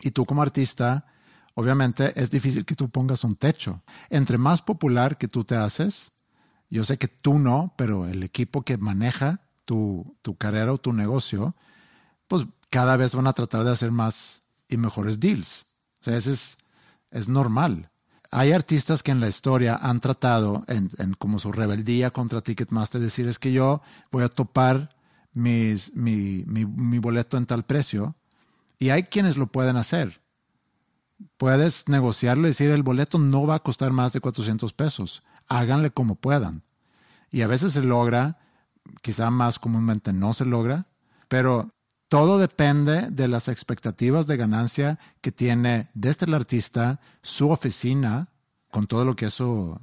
[0.00, 1.06] Y tú como artista,
[1.54, 3.80] obviamente es difícil que tú pongas un techo.
[4.10, 6.12] Entre más popular que tú te haces,
[6.68, 10.92] yo sé que tú no, pero el equipo que maneja tu, tu carrera o tu
[10.92, 11.54] negocio,
[12.28, 15.66] pues cada vez van a tratar de hacer más y mejores deals.
[16.00, 16.58] O sea, eso es,
[17.10, 17.90] es normal.
[18.32, 23.00] Hay artistas que en la historia han tratado, en, en como su rebeldía contra Ticketmaster,
[23.00, 23.80] decir es que yo
[24.10, 24.90] voy a topar
[25.36, 28.14] mi, mi, boleto en tal precio.
[28.78, 30.20] Y hay quienes lo pueden hacer.
[31.36, 35.22] Puedes negociarlo y decir el boleto no va a costar más de 400 pesos.
[35.46, 36.62] Háganle como puedan.
[37.30, 38.38] Y a veces se logra,
[39.02, 40.86] quizá más comúnmente no se logra,
[41.28, 41.70] pero
[42.08, 48.28] todo depende de las expectativas de ganancia que tiene desde el artista, su oficina,
[48.76, 49.80] con todo lo que eso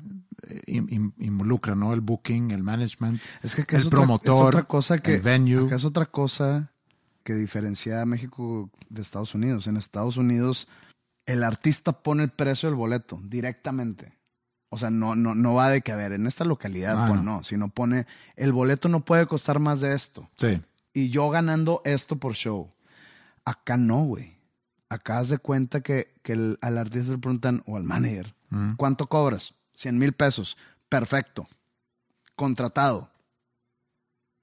[0.50, 1.94] eh, in- in- involucra, ¿no?
[1.94, 5.66] El booking, el management, Es que el otra- promotor, es otra cosa que, el venue.
[5.66, 6.72] acá es otra cosa
[7.24, 9.68] que diferencia a México de Estados Unidos.
[9.68, 10.68] En Estados Unidos,
[11.26, 14.14] el artista pone el precio del boleto directamente.
[14.70, 17.24] O sea, no, no, no va de que, a ver, en esta localidad, Ah, pues
[17.24, 17.38] no.
[17.38, 20.30] no, sino pone, el boleto no puede costar más de esto.
[20.36, 20.62] Sí.
[20.94, 22.72] Y yo ganando esto por show.
[23.46, 24.38] Acá no, güey.
[24.90, 28.34] Acá haz de cuenta que, que el- al artista le preguntan, o al manager,
[28.78, 29.54] ¿cuánto cobras?
[29.74, 30.58] 100 mil pesos.
[30.90, 31.48] Perfecto.
[32.36, 33.10] Contratado.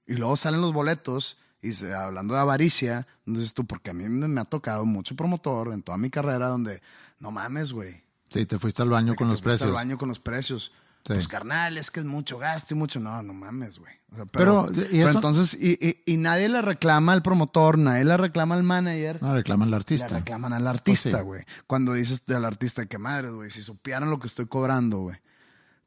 [0.07, 4.07] Y luego salen los boletos y se- hablando de avaricia, dices tú, porque a mí
[4.09, 6.81] me, me ha tocado mucho promotor en toda mi carrera donde,
[7.19, 8.03] no mames, güey.
[8.29, 9.73] Sí, te fuiste al baño con Te los fuiste al precios.
[9.75, 10.71] baño con los precios.
[11.03, 11.13] Sí.
[11.13, 12.99] Pues carnal, es que es mucho gasto y mucho.
[12.99, 13.93] No, no mames, güey.
[14.11, 15.17] O sea, Pero, pero, ¿y pero eso?
[15.17, 19.21] entonces, y, y- y nadie le reclama al promotor, nadie le reclama al manager.
[19.21, 20.07] No, reclaman al Le artista.
[20.19, 21.25] reclaman al artista, Pues sí.
[21.25, 21.43] güey.
[21.65, 25.17] Cuando dices al artista, que madre, güey, si supieran lo que estoy cobrando, güey.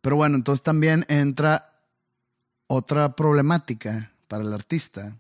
[0.00, 1.70] Pero bueno, entonces también entra
[2.66, 5.16] otra problemática para el artista,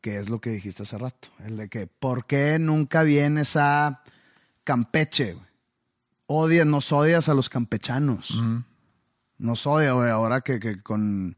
[0.00, 1.28] que es lo que dijiste hace rato.
[1.44, 4.02] El de que, ¿por qué nunca vienes a
[4.64, 5.46] Campeche, güey?
[6.26, 8.40] Odias, nos odias a los campechanos.
[9.44, 11.36] Nos odia, güey, ahora que, que con,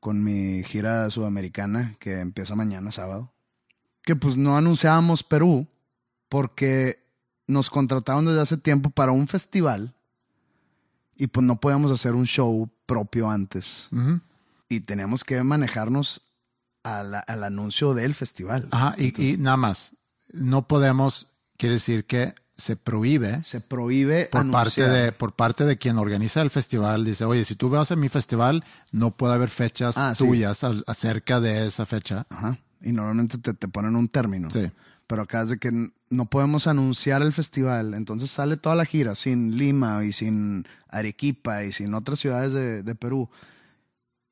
[0.00, 3.32] con mi gira sudamericana, que empieza mañana sábado,
[4.02, 5.68] que pues no anunciábamos Perú
[6.28, 6.98] porque
[7.46, 9.94] nos contrataron desde hace tiempo para un festival
[11.14, 13.88] y pues no podíamos hacer un show propio antes.
[14.68, 16.22] Y teníamos que manejarnos
[16.82, 18.66] la- al anuncio del festival.
[18.72, 19.94] Ajá, y, y nada más,
[20.34, 25.76] no podemos, quiere decir que se prohíbe Se prohíbe por parte, de, por parte de
[25.76, 27.04] quien organiza el festival.
[27.04, 30.24] Dice, oye, si tú vas a mi festival, no puede haber fechas Ah, sí.
[30.24, 32.26] tuyas acerca de esa fecha.
[32.30, 32.58] Ajá.
[32.80, 34.50] Y normalmente te, te ponen un término.
[34.50, 34.70] Sí.
[35.06, 37.94] Pero acá es de que no podemos anunciar el festival.
[37.94, 42.82] Entonces sale toda la gira sin Lima y sin Arequipa y sin otras ciudades de,
[42.82, 43.28] de Perú.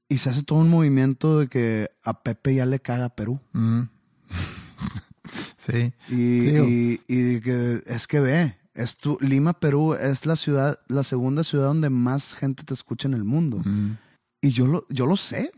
[0.09, 3.39] Y se hace todo un movimiento de que a Pepe ya le caga Perú.
[5.57, 5.93] Sí.
[6.11, 11.43] Y, y, que es que ve, es tu, Lima, Perú es la ciudad, la segunda
[11.43, 13.62] ciudad donde más gente te escucha en el mundo.
[14.43, 15.51] Y yo lo, yo lo sé.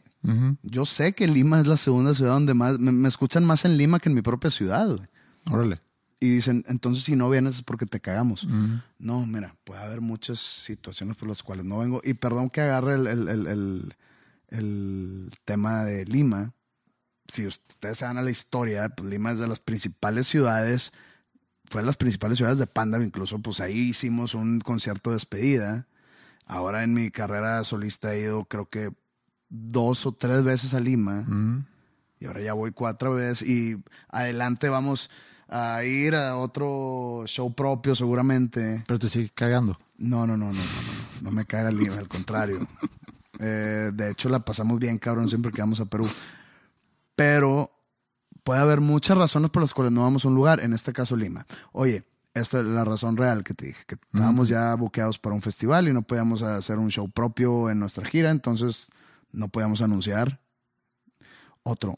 [0.63, 3.77] Yo sé que Lima es la segunda ciudad donde más me, me escuchan más en
[3.77, 4.87] Lima que en mi propia ciudad.
[4.89, 5.09] güey.
[5.51, 5.77] Órale.
[6.21, 8.47] y dicen, entonces si no vienes es porque te cagamos.
[8.99, 12.01] No, mira, puede haber muchas situaciones por las cuales no vengo.
[12.05, 13.95] Y perdón que agarre el, el, el,
[14.51, 16.53] el tema de Lima.
[17.29, 20.93] Si ustedes se van a la historia, pues Lima es de las principales ciudades,
[21.65, 25.87] fue de las principales ciudades de Panda, incluso pues ahí hicimos un concierto de despedida.
[26.47, 28.91] Ahora en mi carrera solista he ido creo que
[29.49, 31.25] dos o tres veces a Lima.
[32.19, 33.49] Y ahora ya voy cuatro veces.
[33.49, 35.11] Y adelante vamos
[35.49, 38.85] a ir a otro show propio seguramente.
[38.87, 39.77] Pero te sigue cagando.
[39.99, 42.67] No, no, no, no, no, no, no me caga Lima, al contrario.
[43.39, 46.09] Eh, de hecho, la pasamos bien, cabrón, siempre que vamos a Perú.
[47.17, 47.73] Pero
[48.45, 51.17] puede haber muchas razones por las cuales no vamos a un lugar, en este caso
[51.17, 51.45] Lima.
[51.73, 55.43] Oye, esta es la razón real que te dije, que estábamos ya buqueados para un
[55.43, 58.89] festival y no podíamos hacer un show propio en nuestra gira, entonces
[59.33, 60.41] no podíamos anunciar.
[61.63, 61.97] Otro,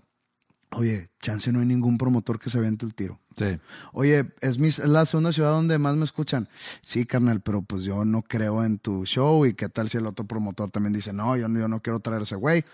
[0.71, 3.21] oye, chance no hay ningún promotor que se vente el tiro.
[3.37, 3.59] Sí.
[3.93, 6.49] Oye, es, mi, es la segunda ciudad donde más me escuchan.
[6.83, 10.07] Sí, carnal, pero pues yo no creo en tu show y qué tal si el
[10.07, 12.65] otro promotor también dice, no, yo, yo no quiero traer ese güey.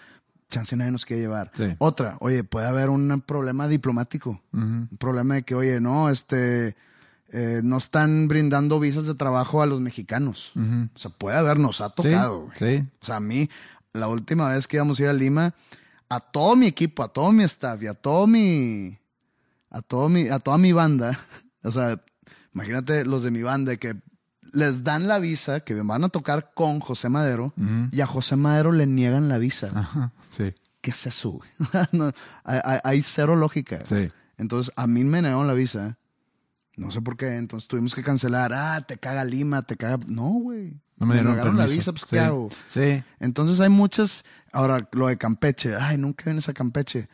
[0.51, 1.51] Chance nadie nos quiere llevar.
[1.55, 1.74] Sí.
[1.78, 4.40] Otra, oye, puede haber un problema diplomático.
[4.53, 6.76] Un problema de que, oye, no, este,
[7.30, 10.53] eh, no están brindando visas de trabajo a los mexicanos.
[10.95, 12.42] O sea, puede haber, nos ha tocado.
[12.42, 12.53] güey.
[12.55, 12.88] Sí.
[13.01, 13.49] O sea, a mí,
[13.92, 15.55] la última vez que íbamos a ir a Lima,
[16.09, 18.99] a todo mi equipo, a todo mi staff y a todo mi.
[19.70, 21.18] a todo mi, a toda mi banda.
[21.66, 21.99] O sea,
[22.55, 23.97] imagínate los de mi banda que
[24.55, 27.52] les dan la visa, que van a tocar con José Madero,
[27.92, 29.70] y a José Madero le niegan la visa.
[29.74, 30.12] Ajá.
[30.28, 30.52] Sí.
[30.80, 31.46] ¿Qué se sube?
[31.92, 32.12] No,
[32.44, 33.80] hay, cero lógica.
[33.84, 34.09] Sí.
[34.38, 35.96] Entonces, a mí me negaron la visa.
[36.76, 37.36] No sé por qué.
[37.36, 38.52] Entonces tuvimos que cancelar.
[38.52, 39.98] Ah, te caga Lima, te caga.
[40.09, 40.80] No, güey.
[40.96, 42.16] No me dieron negaron la visa, pues Sí.
[42.16, 42.48] ¿qué hago?
[42.68, 43.02] Sí.
[43.20, 44.24] Entonces hay muchas.
[44.52, 45.76] Ahora, lo de Campeche.
[45.76, 47.09] Ay, nunca vienes a Campeche.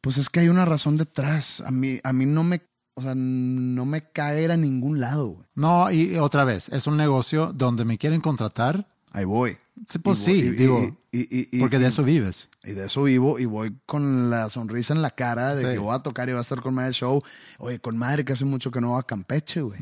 [0.00, 1.60] Pues es que hay una razón detrás.
[1.66, 2.62] A mí, a mí no me.
[2.94, 5.46] O sea, no me cae a ningún lado, güey.
[5.56, 8.86] No, y otra vez, es un negocio donde me quieren contratar.
[9.10, 9.56] Ahí voy.
[9.86, 12.50] Sí, pues Y voy- sí, y- digo, y- y- y- porque de eso vives.
[12.64, 15.66] Y de eso vivo y voy con la sonrisa en la cara de Sí.
[15.72, 17.20] que voy a tocar y voy a estar con madre el show.
[17.58, 19.80] Oye, con madre que hace mucho que no va a Campeche, güey.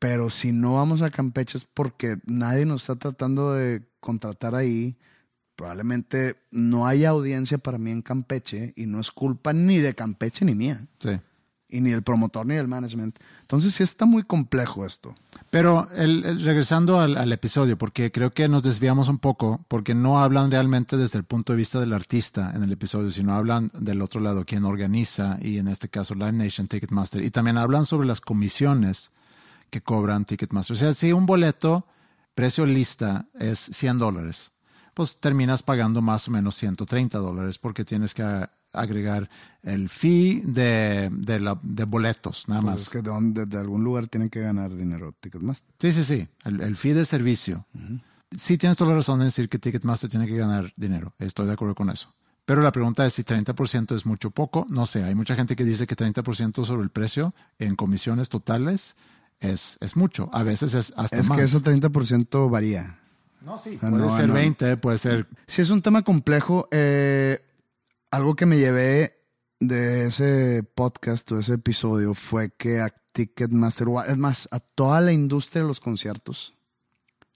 [0.00, 4.96] Pero si no vamos a Campeche es porque nadie nos está tratando de contratar ahí.
[5.56, 10.44] Probablemente no haya audiencia para mí en Campeche y no es culpa ni de Campeche
[10.44, 10.84] ni mía.
[10.98, 11.10] Sí.
[11.74, 13.18] Y ni del promotor ni del management.
[13.40, 15.14] Entonces sí está muy complejo esto.
[15.50, 20.20] Pero el- el- regresando al, episodio, porque creo que nos desviamos un poco, porque no
[20.22, 24.02] hablan realmente desde el punto de vista del artista en el episodio, sino hablan del
[24.02, 28.06] otro lado, quien organiza, y en este caso Live Nation Ticketmaster, y también hablan sobre
[28.06, 29.10] las comisiones
[29.70, 30.74] que cobran Ticketmaster.
[30.76, 31.86] O sea, si un boleto,
[32.34, 34.52] precio lista, es 100 dólares,
[34.94, 38.22] pues terminas pagando más o menos 130 dólares porque tienes que
[38.74, 39.28] agregar
[39.62, 42.80] el fee de, de, la- de boletos, nada Pues más.
[42.82, 45.72] es que de, algún lugar tienen que ganar dinero Ticketmaster.
[45.78, 46.28] Sí, sí, sí.
[46.44, 47.66] El, el fee de servicio.
[48.36, 51.12] Sí tienes toda la razón en decir que Ticketmaster tiene que ganar dinero.
[51.18, 52.12] Estoy de acuerdo con eso.
[52.44, 54.66] Pero la pregunta es si 30% es mucho o poco.
[54.68, 58.96] No sé, hay mucha gente que dice que 30% sobre el precio en comisiones totales
[59.40, 60.28] es, es mucho.
[60.32, 61.38] A veces es hasta Es más.
[61.38, 62.98] que ese 30% varía.
[63.40, 63.78] no, sí.
[63.80, 64.34] Ah, Puede no, ser no.
[64.34, 65.26] 20, puede ser...
[65.46, 66.68] Sí, es un tema complejo.
[66.70, 67.40] Eh,
[68.14, 69.20] algo que me llevé
[69.60, 75.12] de ese podcast o ese episodio fue que a Ticketmaster, es más, a toda la
[75.12, 76.54] industria de los conciertos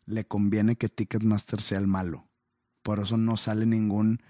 [0.06, 2.26] le conviene que Ticketmaster sea el malo.
[2.82, 4.20] Por eso no sale ningún,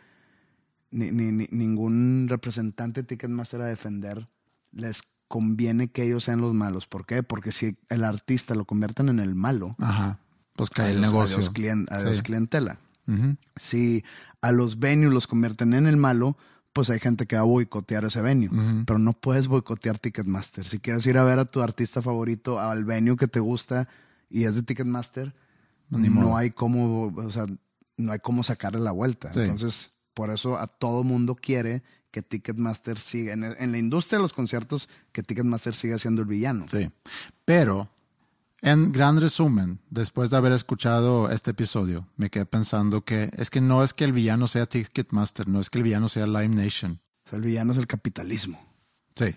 [0.91, 4.29] ni, ni- ni- ningún representante de Ticketmaster a defender.
[4.73, 6.87] Les conviene que ellos sean los malos.
[6.87, 7.23] ¿Por qué?
[7.23, 10.21] Porque si el artista lo convierten en el malo, Ajá.
[10.57, 11.37] Pues cae el negocio.
[11.37, 12.23] adiós clien- adiós Sí.
[12.25, 12.79] clientela.
[13.57, 14.05] Si
[14.43, 16.37] a los venues los convierten en el malo,
[16.73, 18.51] pues hay gente que va a boicotear ese venue.
[18.87, 20.65] Pero no puedes boicotear Ticketmaster.
[20.65, 23.89] Si quieres ir a ver a tu artista favorito al venue que te gusta
[24.31, 25.35] y es de Ticketmaster,
[25.91, 26.29] Ni modo.
[26.29, 27.47] no hay cómo, o sea,
[27.97, 29.33] no hay cómo sacarle la vuelta.
[29.33, 29.41] Sí.
[29.41, 34.23] Entonces, por eso a todo mundo quiere que Ticketmaster siga, en, en la industria de
[34.23, 36.67] los conciertos, que Ticketmaster siga siendo el villano.
[36.69, 36.91] Sí.
[37.45, 37.91] Pero,
[38.63, 43.61] en gran resumen, después de haber escuchado este episodio, me quedé pensando que es que
[43.61, 47.01] no es que el villano sea Ticketmaster, no es que el villano sea Live Nation.
[47.27, 48.59] O sea, el villano es el capitalismo.
[49.15, 49.37] Sí.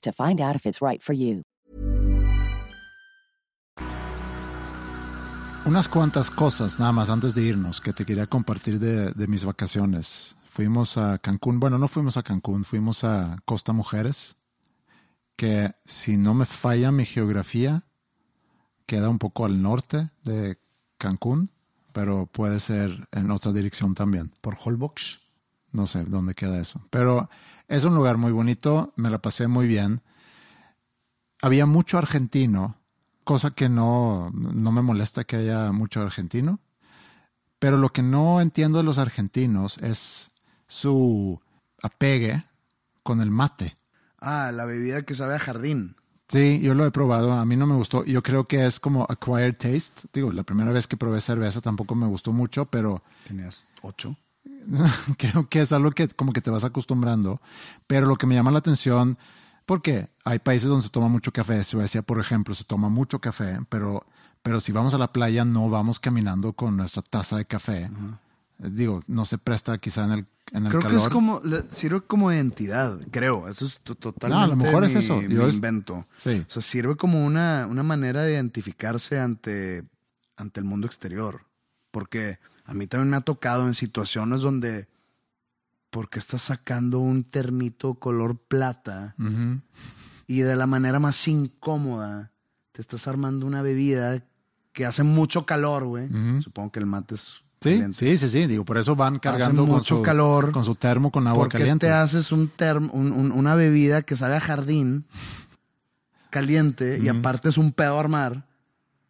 [0.00, 1.42] to find out if it's right for you.
[5.66, 9.46] Unas cuantas cosas nada más antes de irnos que te quería compartir de, de, mis
[9.46, 10.36] vacaciones.
[10.44, 14.36] Fuimos a Cancún, bueno, no fuimos a Cancún, fuimos a Costa Mujeres,
[15.36, 17.82] que si no me falla mi geografía,
[18.84, 20.58] queda un poco al norte de
[20.98, 21.50] Cancún,
[21.94, 24.32] pero puede ser en otra dirección también.
[24.42, 25.20] ¿Por Holbox?
[25.72, 27.28] No sé dónde queda eso, pero
[27.68, 30.00] es un lugar muy bonito, me la pasé muy bien.
[31.42, 32.76] Había mucho argentino,
[33.24, 36.60] cosa que no, no me molesta que haya mucho argentino,
[37.58, 40.30] pero lo que no entiendo de los argentinos es
[40.66, 41.40] su
[41.82, 42.44] apegue
[43.02, 43.76] con el mate.
[44.20, 45.96] Ah, la bebida que sabe a jardín.
[46.28, 48.04] Sí, yo lo he probado, a mí no me gustó.
[48.04, 50.08] Yo creo que es como acquired taste.
[50.12, 53.02] Digo, la primera vez que probé cerveza tampoco me gustó mucho, pero...
[53.28, 54.16] Tenías ocho.
[55.18, 57.40] creo que es algo que como que te vas acostumbrando.
[57.86, 59.18] Pero lo que me llama la atención,
[59.66, 61.62] porque hay países donde se toma mucho café.
[61.64, 64.04] Suecia, por ejemplo, se toma mucho café, pero,
[64.42, 67.90] pero si vamos a la playa no vamos caminando con nuestra taza de café.
[67.90, 68.18] Uh -huh.
[68.58, 70.98] Digo, no se presta quizá en el, en el creo calor.
[70.98, 73.48] que es como, sirve como identidad, creo.
[73.48, 75.20] Eso es totalmente no, a lo mejor mi, es eso.
[75.22, 76.06] Yo es, invento.
[76.16, 76.44] Sí.
[76.46, 79.84] O sea, sirve como una, una manera de identificarse ante,
[80.36, 81.42] ante el mundo exterior.
[81.90, 84.88] Porque a mí también me ha tocado en situaciones donde
[85.90, 89.60] porque estás sacando un termito color plata Uh -huh.
[90.26, 92.32] y de la manera más incómoda
[92.72, 94.24] te estás armando una bebida
[94.72, 96.06] que hace mucho calor, güey.
[96.06, 96.42] Uh -huh.
[96.42, 98.46] Supongo que el mate es Sí, sí, sí, sí.
[98.46, 100.52] Digo, por eso van cargando Hace con mucho su, calor.
[100.52, 101.86] con su termo con agua ¿Por qué caliente.
[101.86, 105.06] te haces un termo, un- un- una bebida que sabe a jardín
[106.30, 108.46] caliente y aparte es un pedo armar?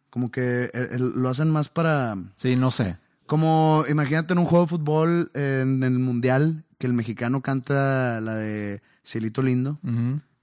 [0.09, 2.15] Como que eh, eh, lo hacen más para...
[2.35, 2.97] Sí, no sé.
[3.25, 8.19] Como, imagínate en un juego de fútbol eh, en el mundial que el mexicano canta
[8.21, 9.79] la de Cielito Lindo,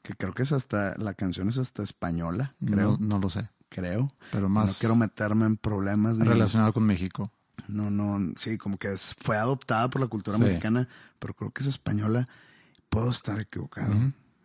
[0.02, 3.48] que creo que es hasta, la canción es hasta española, creo, No, no lo sé.
[3.68, 4.08] creo.
[4.32, 6.18] Pero No más quiero meterme en problemas.
[6.18, 7.30] ni- relacionado con México.
[7.68, 10.42] No, no, sí, como que es- fue adoptada por la cultura Sí.
[10.42, 10.88] mexicana,
[11.20, 12.26] pero creo que es española.
[12.88, 13.94] Puedo estar equivocado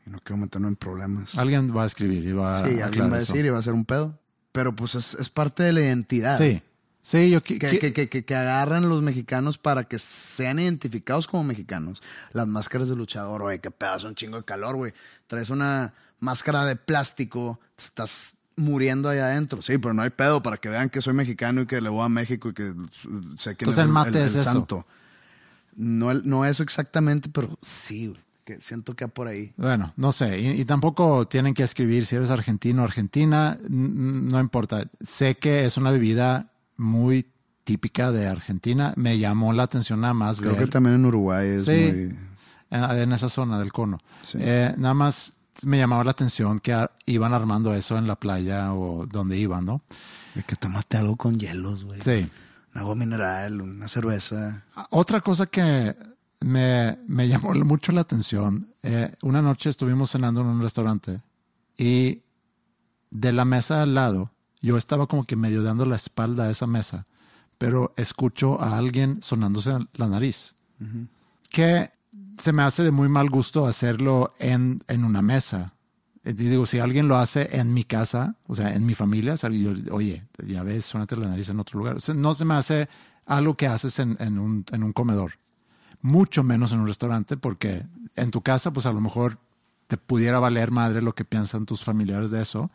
[0.06, 1.38] y no quiero meterme en problemas.
[1.40, 3.34] Alguien va a escribir y va sí, a alguien va a eso.
[3.34, 4.20] decir y va a ser un pedo.
[4.52, 6.38] Pero pues es, es parte de la identidad.
[6.38, 6.62] Sí.
[7.10, 11.45] Sí, yo Que, que, que, que- que agarran los mexicanos para que sean identificados como
[11.45, 12.01] mexicanos.
[12.34, 14.91] Las máscaras de luchador, güey, qué pedazo, un chingo de calor, güey.
[15.28, 19.62] Traes una máscara de plástico, te estás muriendo allá adentro.
[19.62, 22.03] Sí, pero no hay pedo para que vean que soy mexicano y que le voy
[22.03, 22.74] a México y que
[23.38, 24.43] sé quién Entonces es el mate es eso.
[24.43, 24.86] santo.
[25.78, 28.20] No, el- no eso exactamente, pero sí, güey.
[28.43, 29.53] Que siento que por ahí.
[29.58, 30.39] Bueno, no sé.
[30.41, 33.58] Y, y tampoco tienen que escribir si eres argentino o argentina.
[33.70, 34.86] No importa.
[35.01, 36.47] Sé que es una bebida
[36.78, 37.28] muy
[37.64, 38.94] típica de Argentina.
[38.96, 41.72] Me llamó la atención nada más Creo ver que también en Uruguay es Sí.
[42.72, 43.00] muy...
[43.02, 44.00] en, esa zona del cono.
[44.22, 44.38] Sí.
[44.42, 49.06] Eh, nada más me llamaba la atención que iban armando eso en la playa o
[49.08, 49.82] donde iban, ¿no?
[50.36, 52.00] de que tomaste algo con hielos, güey.
[52.00, 52.30] Sí.
[52.76, 54.64] Un agua mineral, una cerveza.
[54.92, 55.96] Otra cosa que
[56.42, 61.22] me, me llamó mucho la atención, eh, una noche estuvimos cenando en un restaurante
[61.78, 62.22] y
[63.10, 66.68] de la mesa al lado, yo estaba como que medio dando la espalda a esa
[66.68, 67.05] mesa,
[67.58, 70.55] pero escucho a alguien sonándose la nariz,
[71.49, 71.89] que
[72.38, 75.74] se me hace de muy mal gusto hacerlo en, en una mesa.
[76.24, 79.74] Eh, digo, si alguien lo hace en mi casa, o sea, en mi familia, yo,
[79.91, 81.95] oye, ya ves, suénate la nariz en otro lugar.
[81.95, 82.88] O sea, no se me hace
[83.26, 85.34] algo que haces en, en, un, en un comedor.
[86.01, 87.84] Mucho menos en un restaurante, porque
[88.16, 89.39] en tu casa, pues a lo mejor
[89.88, 92.70] te pudiera valer madre lo que piensan tus familiares de eso.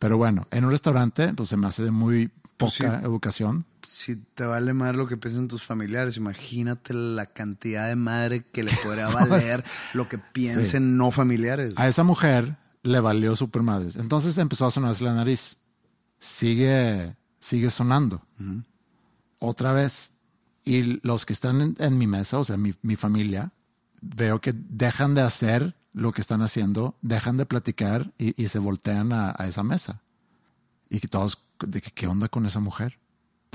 [0.00, 3.04] Pero bueno, en un restaurante, pues se me hace de muy Pues poca sí.
[3.04, 3.64] educación.
[3.86, 8.64] Si te vale más lo que piensan tus familiares, imagínate la cantidad de madre que
[8.64, 9.62] le podría valer
[9.94, 11.74] lo que piensen no familiares.
[11.76, 13.96] A esa mujer le valió super madres.
[13.96, 15.58] Entonces empezó a sonarse la nariz.
[16.18, 18.22] Sigue, sigue sonando.
[19.38, 20.12] Otra vez.
[20.64, 23.50] Y los que están en, en mi mesa, o sea, mi, mi familia,
[24.02, 28.58] veo que dejan de hacer lo que están haciendo, dejan de platicar y, y se
[28.58, 30.00] voltean a, a esa mesa.
[30.88, 32.98] Y todos, de que, ¿qué onda con esa mujer?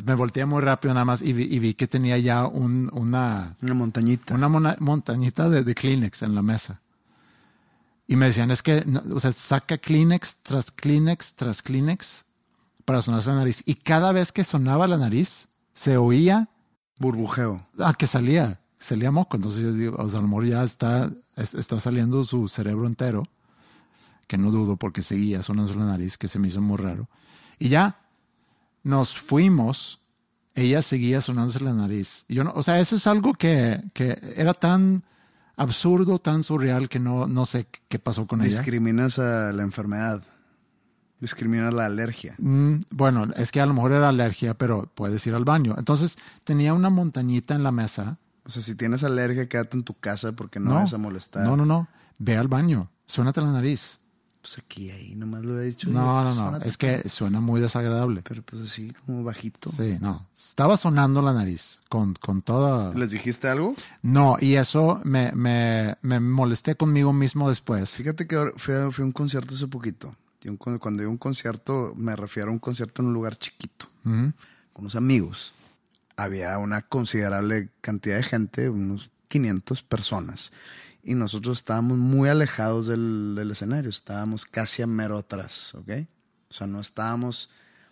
[0.05, 3.55] Me volteé muy rápido nada más y vi, y vi que tenía ya un, una,
[3.61, 4.33] Una montañita.
[4.36, 6.81] una mona- montañita de, de Kleenex en la mesa.
[8.07, 12.25] Y me decían, es que, no, o sea, saca Kleenex tras Kleenex tras Kleenex
[12.83, 13.63] para sonarse la nariz.
[13.65, 16.49] Y cada vez que sonaba la nariz, se oía
[16.99, 17.65] Burbujeo.
[17.79, 19.38] ah, que salía, salía moco.
[19.38, 22.88] Entonces yo digo, o sea, a lo mejor ya está, es- está saliendo su cerebro
[22.88, 23.23] entero,
[24.27, 27.07] que no dudo porque seguía sonando la nariz, que se me hizo muy raro.
[27.59, 27.99] Y ya,
[28.83, 29.99] nos fuimos,
[30.55, 32.25] ella seguía sonándose la nariz.
[32.29, 35.03] Yo no, o sea, eso es algo que, que era tan
[35.57, 38.57] absurdo, tan surreal que no, no sé qué pasó con ella.
[38.57, 40.21] Discriminas a la enfermedad.
[41.21, 42.36] Discriminas la alergia.
[42.39, 45.75] Mm, bueno, es que a lo mejor era alergia, pero puedes ir al baño.
[45.77, 48.17] Entonces tenía una montañita en la mesa.
[48.45, 51.43] O sea, si tienes alergia, quédate en tu casa porque no, vas a molestar.
[51.43, 51.87] No, no, no.
[52.19, 52.89] Ve al baño.
[53.05, 53.99] Suénate la nariz.
[54.41, 55.89] Pues aquí, ahí, nomás lo he dicho.
[55.89, 56.33] No, yo, no, no.
[56.35, 56.69] suénate.
[56.69, 58.21] Es que suena muy desagradable.
[58.21, 59.71] Pero pues así, como bajito.
[59.71, 60.23] Sí, no.
[60.37, 62.93] Estaba sonando la nariz con, con toda.
[62.93, 63.73] ¿Les dijiste algo?
[64.03, 67.89] No, y eso me, me, me molesté conmigo mismo después.
[67.93, 70.15] Fíjate que fui a, fui a un concierto hace poquito.
[70.43, 73.35] Y un con- cuando digo un concierto, me refiero a un concierto en un lugar
[73.35, 74.33] chiquito, con
[74.75, 75.53] unos amigos.
[76.18, 80.51] Había una considerable cantidad de gente, unos 500 personas.
[81.03, 85.89] Y nosotros estábamos muy alejados del, escenario, estábamos casi a mero atrás, ¿ok?
[86.49, 87.49] O sea, no estábamos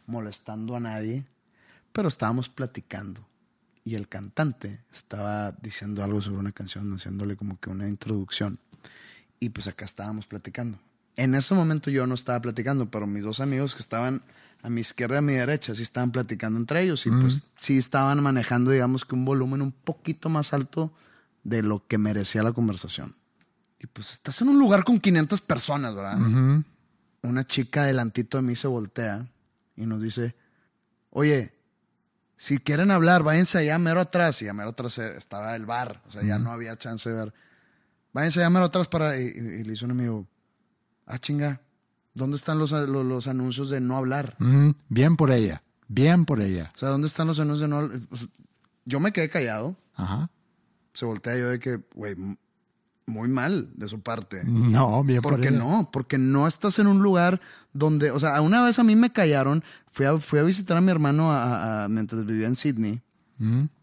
[0.07, 1.25] molestando a nadie,
[1.91, 3.27] pero estábamos platicando.
[3.85, 8.59] Y el cantante estaba diciendo algo sobre una canción, haciéndole como que una introducción.
[9.39, 10.79] Y pues acá estábamos platicando.
[11.15, 14.23] En ese momento yo no estaba platicando, pero mis dos amigos que estaban
[14.63, 17.77] a mi izquierda y a mi derecha sí estaban platicando entre ellos y pues sí
[17.77, 20.91] estaban manejando, digamos que un volumen un poquito más alto
[21.43, 23.15] de lo que merecía la conversación.
[23.79, 26.17] Y pues estás en un lugar con 500 personas, ¿verdad?
[27.23, 29.27] Una chica delantito de mí se voltea
[29.75, 30.35] y nos dice,
[31.09, 31.53] oye,
[32.37, 34.41] si quieren hablar, váyanse allá mero atrás.
[34.41, 37.15] Y a mero atrás eh, estaba el bar, o sea, ya no había chance de
[37.15, 37.33] ver.
[38.13, 39.17] Váyanse allá mero atrás para...
[39.19, 39.27] Y, y-
[39.59, 40.27] y le dice un amigo,
[41.05, 41.61] ah, chinga,
[42.13, 44.35] ¿dónde están los, los, los anuncios de no hablar?
[44.89, 45.61] Bien por ella.
[45.87, 46.71] Bien por ella.
[46.75, 47.99] O sea, ¿dónde están los anuncios de no hablar?
[48.85, 49.75] Yo me quedé callado.
[49.95, 50.29] Ajá.
[50.93, 52.15] Se voltea yo de que, güey,
[53.05, 54.43] muy mal de su parte.
[54.45, 55.57] No, bien por ¿Por qué ella.
[55.59, 55.89] no?
[55.91, 57.41] Porque no estás en un lugar
[57.73, 60.81] donde, o sea, una vez a mí me callaron, fui a, fui a visitar a
[60.81, 63.01] mi hermano a- a- mientras vivía en Sydney.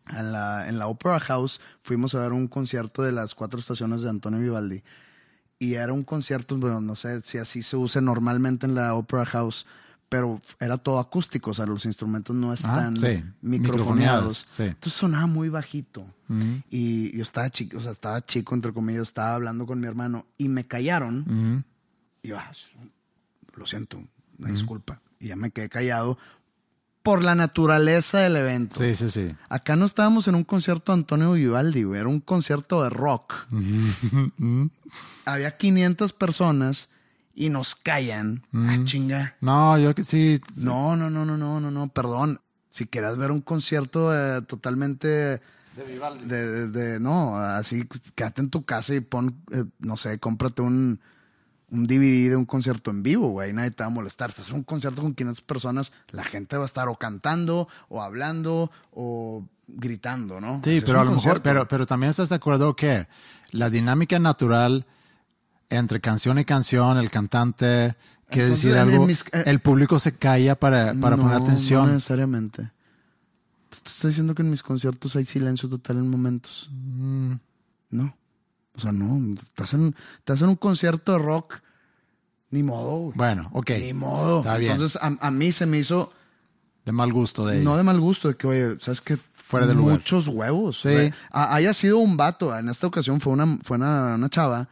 [0.06, 4.02] A la- en la Opera House fuimos a ver un concierto de las cuatro estaciones
[4.02, 4.82] de Antonio Vivaldi.
[5.60, 9.26] Y era un concierto, bueno, no sé si así se usa normalmente en la Opera
[9.26, 9.66] House,
[10.08, 13.42] pero era todo acústico, o sea, los instrumentos no están sí, microfoneados.
[13.42, 14.62] microfoneados, sí.
[14.64, 16.04] Entonces sonaba muy bajito.
[16.70, 20.26] Y yo estaba chico, o sea, estaba chico, entre comillas, estaba hablando con mi hermano
[20.38, 21.64] y me callaron.
[22.22, 22.50] Y yo, ah,
[23.54, 24.02] lo siento,
[24.38, 25.02] una disculpa.
[25.18, 26.16] Y ya me quedé callado
[27.02, 28.76] por la naturaleza del evento.
[28.76, 29.34] Sí, sí, sí.
[29.48, 33.34] Acá no estábamos en un concierto de Antonio Vivaldi, güey, era un concierto de rock.
[35.24, 36.88] Había 500 personas
[37.34, 38.42] y nos callan.
[38.52, 39.36] Ah, chinga.
[39.40, 40.40] No, yo que sí.
[40.56, 42.40] No, no, no, no, no, no, no, perdón.
[42.68, 45.40] Si quieres ver un concierto eh, totalmente de
[45.88, 46.24] Vivaldi.
[46.26, 47.84] De, de- no, así
[48.14, 51.00] quédate en tu casa y pon, eh, no sé, cómprate un,
[51.70, 53.52] un DVD de un concierto en vivo, güey.
[53.52, 54.32] Nadie te va a molestar.
[54.32, 58.02] Si es un concierto con 500 personas, la gente va a estar o cantando, o
[58.02, 60.60] hablando, o gritando, ¿no?
[60.64, 63.06] Sí, Si pero a lo mejor, pero, pero también estás de acuerdo que
[63.52, 64.84] la dinámica natural
[65.68, 67.94] entre canción y canción, el cantante
[68.28, 71.44] quiere Entonces, decir algo, mis- eh, el público se calla para, para No, poner No
[71.46, 71.92] atención.
[71.92, 72.70] necesariamente.
[73.70, 76.68] Tú estás diciendo que en mis conciertos hay silencio total en momentos.
[76.72, 77.34] Mm.
[77.90, 78.16] No.
[78.74, 79.34] O sea, no.
[79.34, 81.60] Estás en, estás en un concierto de rock.
[82.50, 82.98] Ni modo.
[82.98, 83.12] güey.
[83.16, 83.70] Bueno, ok.
[83.80, 84.40] Ni modo.
[84.40, 84.72] Está bien.
[84.72, 86.12] Entonces, a, a mí se me hizo,
[86.84, 87.64] de mal gusto de ella.
[87.64, 89.16] no de mal gusto, de que, oye, ¿sabes qué?
[89.16, 89.96] Fuera de lugar.
[89.98, 90.80] Muchos huevos.
[90.80, 91.12] Sí.
[91.30, 92.56] Ha- haya sido un vato.
[92.56, 94.68] En esta ocasión fue una, fue una, una chava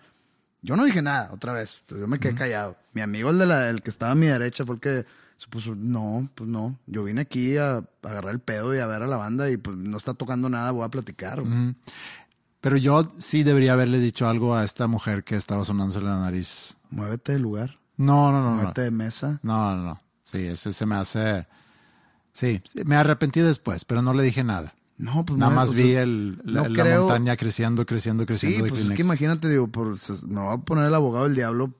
[0.63, 1.79] Yo no dije nada, otra vez.
[1.89, 2.77] Yo me quedé callado.
[2.95, 5.05] Mi amigo, el, de la, el que estaba a mi derecha, fue el que
[5.37, 6.79] se puso, no, pues no.
[6.87, 9.77] Yo vine aquí a, agarrar el pedo y a ver a la banda y pues
[9.77, 11.43] no está tocando nada, voy a platicar.
[12.61, 16.77] Pero yo sí debería haberle dicho algo a esta mujer que estaba sonándose la nariz.
[16.91, 18.57] Muévete de lugar, No, no, no, no.
[18.57, 19.39] muévete de mesa.
[19.43, 20.01] No, no, no.
[20.23, 21.47] Sí, ese se me hace.
[22.33, 24.75] Sí, me arrepentí después, pero no le dije nada.
[24.97, 28.25] No, pues Nada más o sea, vi el, la, no la creo- montaña creciendo, creciendo,
[28.25, 29.95] Sí, creciendo de pues es que imagínate, digo, por,
[30.27, 31.73] me voy a poner el abogado del diablo.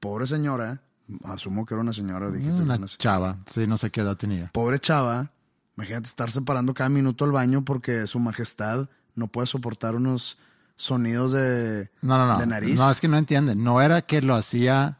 [0.00, 0.80] Pobre señora,
[1.24, 4.50] asumo que era una señora, dijiste que Una chava, sí, no sé qué edad tenía.
[4.52, 5.30] Pobre chava,
[5.76, 8.88] imagínate estar separando cada minuto al baño porque su majestad
[9.18, 10.38] no puede soportar unos
[10.76, 12.38] sonidos de, No, no, no.
[12.38, 12.76] de nariz.
[12.78, 13.62] No, es que no entienden.
[13.62, 14.96] No era que lo hacía,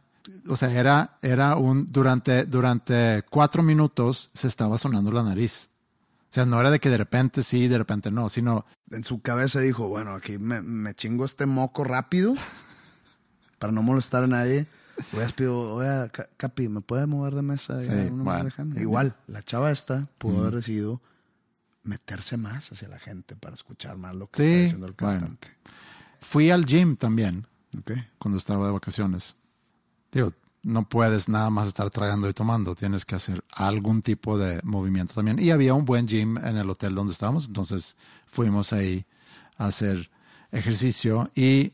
[0.48, 5.70] o sea, era, era un, durante, durante cuatro minutos se estaba sonando la nariz.
[6.24, 9.22] O sea, no era de que de repente sí, de repente no, sino, En su
[9.22, 12.34] cabeza dijo, bueno, aquí me, me chingo este moco rápido
[13.58, 14.66] para no molestar a nadie.
[15.12, 17.80] Voy a oye, Ca- Capi, ¿me puede mover de mesa?
[17.80, 18.44] Sí, me bueno.
[18.44, 18.76] dejan".
[18.76, 21.00] Igual, la chava esta pudo haber decidido
[21.88, 25.20] meterse más hacia la gente para escuchar más lo que Sí, está diciendo el bueno.
[25.20, 25.48] cantante.
[26.20, 27.46] fui al gym también
[28.18, 29.36] cuando estaba de vacaciones.
[30.12, 30.32] Digo,
[30.62, 35.14] no puedes nada más estar tragando y tomando, tienes que hacer algún tipo de movimiento
[35.14, 35.38] también.
[35.38, 37.96] Y había un buen gym en el hotel donde estábamos, entonces
[38.26, 39.04] fuimos ahí
[39.56, 40.10] a hacer
[40.50, 41.72] ejercicio y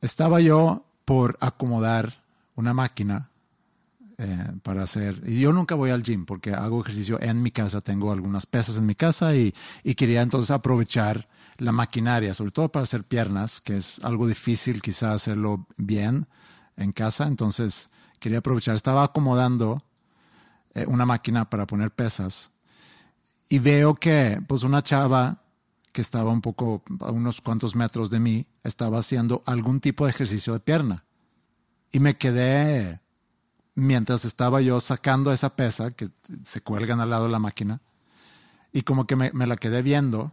[0.00, 2.22] estaba yo por acomodar
[2.54, 3.30] una máquina
[4.18, 5.20] eh, para hacer.
[5.26, 8.76] Y yo nunca voy al gym porque hago ejercicio en mi casa, tengo algunas pesas
[8.76, 11.28] en mi casa y, y quería entonces aprovechar
[11.58, 16.26] la maquinaria, sobre todo para hacer piernas, que es algo difícil quizá hacerlo bien
[16.76, 17.26] en casa.
[17.26, 19.82] Entonces quería aprovechar, estaba acomodando
[20.74, 22.50] eh, una máquina para poner pesas
[23.48, 25.38] y veo que pues una chava
[25.92, 30.10] que estaba un poco a unos cuantos metros de mí estaba haciendo algún tipo de
[30.10, 31.04] ejercicio de pierna
[31.92, 33.00] y me quedé
[33.74, 36.08] mientras estaba yo sacando esa pesa que
[36.42, 37.80] se cuelgan al lado de la máquina
[38.72, 40.32] y como que me, me la quedé viendo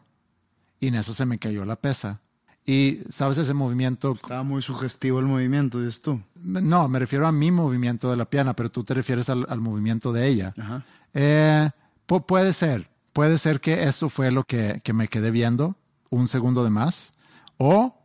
[0.80, 2.20] y en eso se me cayó la pesa
[2.66, 6.22] y sabes ese movimiento Estaba muy sugestivo el movimiento, dices tú.
[6.44, 9.60] no, me refiero a mi movimiento de la pierna, pero tú te refieres al, al
[9.60, 10.54] movimiento de ella.
[10.60, 10.86] Ajá.
[11.16, 11.70] Eh,
[12.08, 15.76] pu- puede ser, puede ser que eso fue lo que, que me quedé viendo
[16.12, 17.14] un segundo de más.
[17.58, 17.96] O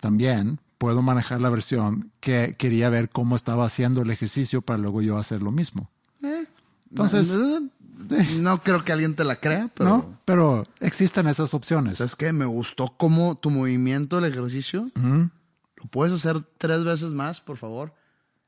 [0.00, 5.02] también puedo manejar la versión que quería ver cómo estaba haciendo el ejercicio para luego
[5.02, 5.90] yo hacer lo mismo.
[6.90, 7.70] Entonces, no,
[8.40, 9.90] no creo que alguien te la crea, pero...
[9.90, 10.18] ¿no?
[10.24, 11.98] Pero existen esas opciones.
[11.98, 12.32] ¿Sabes qué?
[12.32, 14.90] Me gustó como tu movimiento, el ejercicio.
[14.94, 17.92] ¿Lo puedes hacer tres veces más, por favor?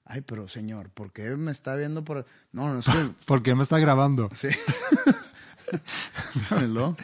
[0.05, 2.25] Ay, pero señor, ¿por qué me está viendo por...?
[2.53, 2.93] No, no, es que...
[3.27, 4.31] ¿Por qué me está grabando?
[4.35, 4.49] sí.
[6.51, 6.97] Dámelo.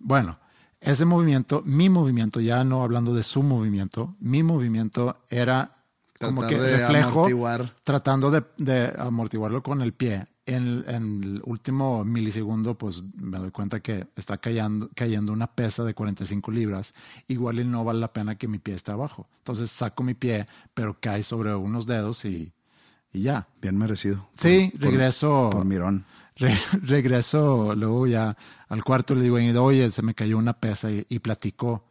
[0.00, 0.36] Bueno,
[0.80, 5.76] ese movimiento, mi movimiento, ya no hablando de su movimiento, mi movimiento era
[6.18, 7.74] como Tratar que reflejo, amortiguar.
[7.82, 10.24] tratando de, de amortiguarlo con el pie.
[10.46, 15.84] En, en el último milisegundo, pues me doy cuenta que está cayendo, cayendo una pesa
[15.84, 16.92] de 45 libras.
[17.28, 19.28] Igual y no vale la pena que mi pie esté abajo.
[19.38, 22.52] Entonces saco mi pie, pero cae sobre unos dedos y,
[23.12, 23.46] y ya.
[23.62, 24.26] Bien merecido.
[24.34, 25.50] Sí, Por- regreso.
[25.52, 26.04] Por mirón.
[26.40, 28.36] Re- regreso luego ya
[28.68, 31.84] al cuarto le digo, oye, se me cayó una pesa y, y platico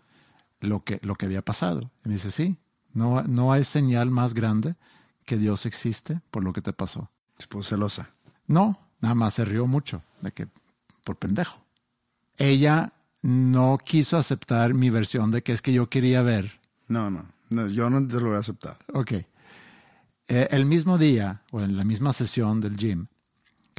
[0.59, 1.89] lo que, lo que había pasado.
[2.03, 2.57] Y me dice, sí,
[2.93, 4.75] no, no hay señal más grande
[5.25, 7.09] que Dios existe por lo que te pasó.
[7.37, 8.09] Se puso celosa.
[8.47, 10.47] No, nada más se rió mucho de que
[11.05, 11.57] por pendejo.
[12.37, 17.25] Ella no quiso aceptar mi versión de que es que yo quería ver No, no,
[17.49, 18.77] no, yo no te lo voy a aceptar.
[18.93, 19.11] Ok.
[19.11, 23.07] Eh, el mismo día, o en la misma sesión del gym,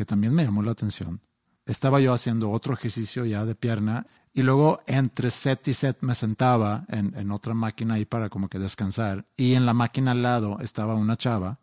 [0.01, 1.21] que también me llamó la atención,
[1.67, 6.15] estaba yo haciendo otro ejercicio ya de pierna y luego entre set y set me
[6.15, 10.23] sentaba en, en otra máquina ahí para como que descansar y en la máquina al
[10.23, 11.59] lado estaba una chava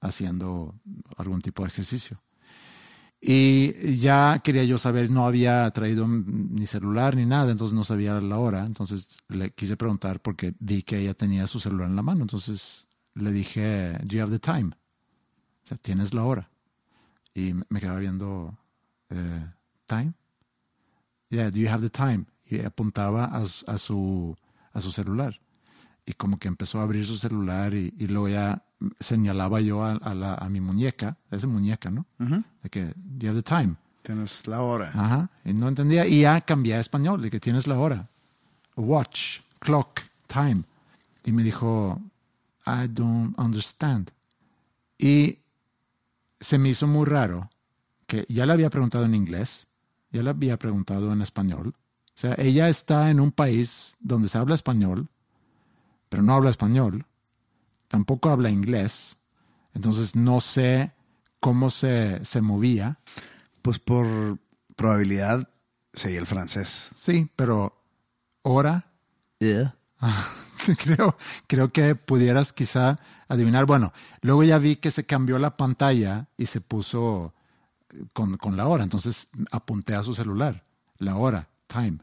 [0.00, 0.74] haciendo
[1.18, 2.20] algún tipo de ejercicio.
[3.20, 8.20] Y ya quería yo saber, no había traído ni celular ni nada, entonces no sabía
[8.20, 8.66] la hora.
[8.66, 12.22] Entonces le quise preguntar porque vi que ella tenía su celular en la mano.
[12.22, 14.70] Entonces le dije, Do you have the time?
[14.72, 16.50] O sea, ¿tienes la hora?
[17.34, 18.56] Y me quedaba viendo,
[19.10, 19.46] eh,
[19.86, 20.12] ¿time?
[21.30, 22.24] Yeah, do you have the time?
[22.50, 24.36] Y apuntaba a, su- a su,
[24.72, 25.38] a su celular.
[26.06, 28.62] Y como que empezó a abrir su celular y, y luego ya
[28.98, 32.06] señalaba yo a, a la- a mi muñeca, esa muñeca, ¿no?
[32.62, 33.74] De que, do you have the time?
[34.02, 34.90] Tienes la hora.
[34.94, 35.28] Ajá.
[35.44, 36.06] Y no entendía.
[36.06, 38.08] Y ya cambié a español, de que tienes la hora.
[38.76, 40.62] Watch, clock, time.
[41.24, 42.00] Y me dijo,
[42.66, 44.10] I don't understand.
[44.98, 45.38] Y
[46.40, 47.50] se me hizo muy raro
[48.06, 49.68] que ya le había preguntado en inglés,
[50.10, 51.74] ya le había preguntado en español.
[51.76, 55.08] O sea, ella está en un país donde se habla español,
[56.08, 57.04] pero no habla español.
[57.88, 59.16] tampoco habla inglés,
[59.74, 60.92] entonces no sé
[61.40, 62.98] cómo se, se movía.
[63.62, 64.38] Pues por
[64.76, 65.48] probabilidad
[65.94, 66.90] seguía el francés.
[66.94, 67.74] Sí, pero
[68.42, 68.88] hora
[69.40, 69.74] Yeah.
[70.78, 71.16] creo,
[71.46, 72.96] creo que pudieras quizá
[73.28, 73.66] adivinar.
[73.66, 77.32] Bueno, luego ya vi que se cambió la pantalla y se puso
[78.12, 78.84] con, con la hora.
[78.84, 80.62] Entonces apunté a su celular,
[80.98, 81.98] la hora, time.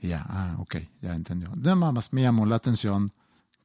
[0.00, 1.50] Y ya, ah, ok, ya entendió.
[1.56, 3.10] Nada más me llamó la atención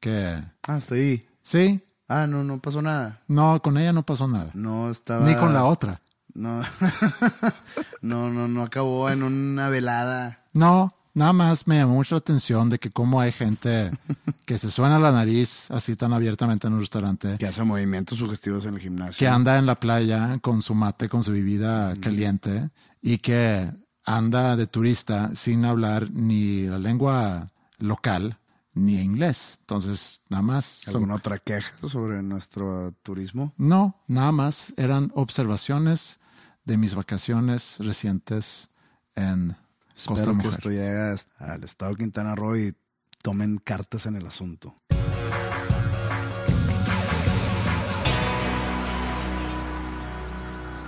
[0.00, 1.26] que, Ah, ahí.
[1.42, 3.20] sí, Ah, no, no pasó nada.
[3.28, 4.50] no, con ella no pasó nada.
[4.54, 5.26] No estaba.
[5.26, 6.00] Ni con la otra.
[6.34, 6.62] No.
[8.00, 10.44] no, no, no acabó en una velada.
[10.54, 13.90] No, nada más me llamó mucho la atención de que cómo hay gente
[14.46, 17.36] que se suena la nariz así tan abiertamente en un restaurante.
[17.38, 19.18] Que hace movimientos sugestivos en el gimnasio.
[19.18, 22.70] que anda en la playa con su mate, con su bebida caliente
[23.02, 23.68] y que
[24.04, 28.38] anda de turista sin hablar ni la lengua local
[28.74, 29.58] ni inglés.
[29.60, 30.64] Entonces, nada más.
[30.64, 33.52] son- ¿Alguna otra queja sobre nuestro turismo?
[33.58, 36.20] no, nada más eran observaciones
[36.64, 38.68] de mis vacaciones recientes
[39.16, 39.56] en
[40.06, 40.52] Costa Espero que Mujer.
[40.52, 42.74] esto llegue al estado de Quintana Roo y
[43.22, 44.74] tomen cartas en el asunto.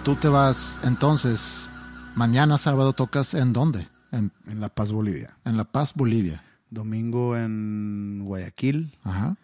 [0.04, 1.70] Tú te vas entonces,
[2.14, 3.86] mañana sábado tocas en dónde?
[4.12, 5.36] En, En La Paz, Bolivia.
[5.44, 6.42] en La Paz, Bolivia.
[6.70, 9.36] Domingo en Guayaquil Ajá,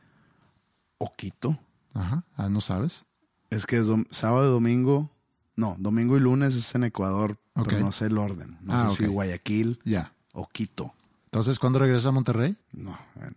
[0.98, 1.58] o Quito.
[1.94, 3.04] ajá, ah, no sabes.
[3.50, 5.10] Es que es sábado y domingo.
[5.56, 7.68] No, domingo y lunes es en Ecuador, Ok.
[7.68, 8.58] pero no sé el orden.
[8.62, 9.06] No Ah, sé si.
[9.06, 10.12] Guayaquil Ya.
[10.32, 10.92] o Quito.
[11.26, 12.56] Entonces, ¿cuándo regresas a Monterrey?
[12.72, 13.34] No, en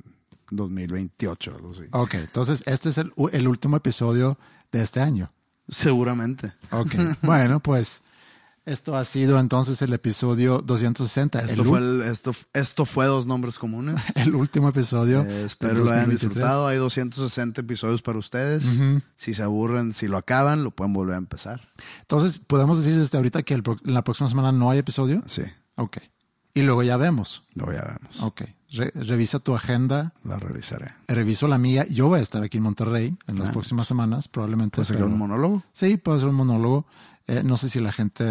[0.51, 1.83] 2028, algo así.
[1.91, 4.37] Ok, entonces este es el, el último episodio
[4.71, 5.29] de este año.
[5.67, 6.53] Seguramente.
[6.71, 8.01] Ok, bueno, pues
[8.71, 11.39] esto ha sido entonces el episodio 260.
[11.41, 14.01] Esto el, fue, ul- el- esto, esto fue dos nombres comunes.
[14.15, 15.21] el último episodio.
[15.23, 16.29] Eh, espero lo hayan 2023.
[16.29, 16.67] disfrutado.
[16.67, 18.63] Hay 260 episodios para ustedes.
[19.15, 21.61] Si se aburren, si lo acaban, lo pueden volver a empezar.
[22.01, 25.23] Entonces, ¿podemos decir desde ahorita que el la próxima semana no hay episodio?
[25.25, 25.43] Sí,
[25.75, 25.97] Ok.
[26.55, 27.43] Y luego ya vemos.
[27.53, 28.21] luego ya vemos.
[28.23, 28.41] Ok.
[28.73, 30.13] Re- revisa tu agenda.
[30.23, 30.87] La revisaré.
[31.07, 31.85] Reviso la mía.
[31.89, 33.51] Yo voy a estar aquí en Monterrey en las Ah.
[33.51, 34.75] próximas semanas, probablemente.
[34.75, 35.63] ¿Puede ser un monólogo?
[35.71, 36.85] Sí, puede ser un monólogo.
[37.29, 38.23] Eh, no sé si la gente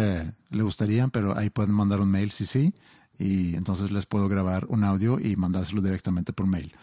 [0.49, 2.73] le gustaría, pero ahí pueden mandar un mail, sí, sí.
[3.17, 6.73] Y entonces les puedo grabar un audio y mandárselo directamente por mail.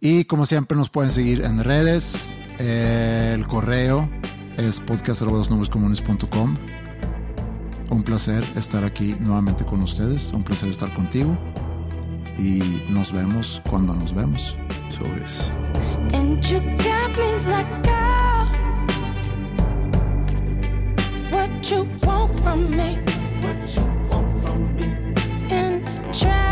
[0.00, 2.36] Y como siempre nos pueden seguir en redes.
[2.60, 4.08] Eh, el correo
[4.56, 6.54] es podcast.com.
[7.90, 10.32] Un placer estar aquí nuevamente con ustedes.
[10.32, 11.36] Un placer estar contigo.
[12.38, 14.56] Y nos vemos cuando nos vemos.
[14.88, 15.52] Sobres.
[21.62, 22.98] What you want from me?
[23.40, 25.14] What you want from me?
[25.48, 26.51] And try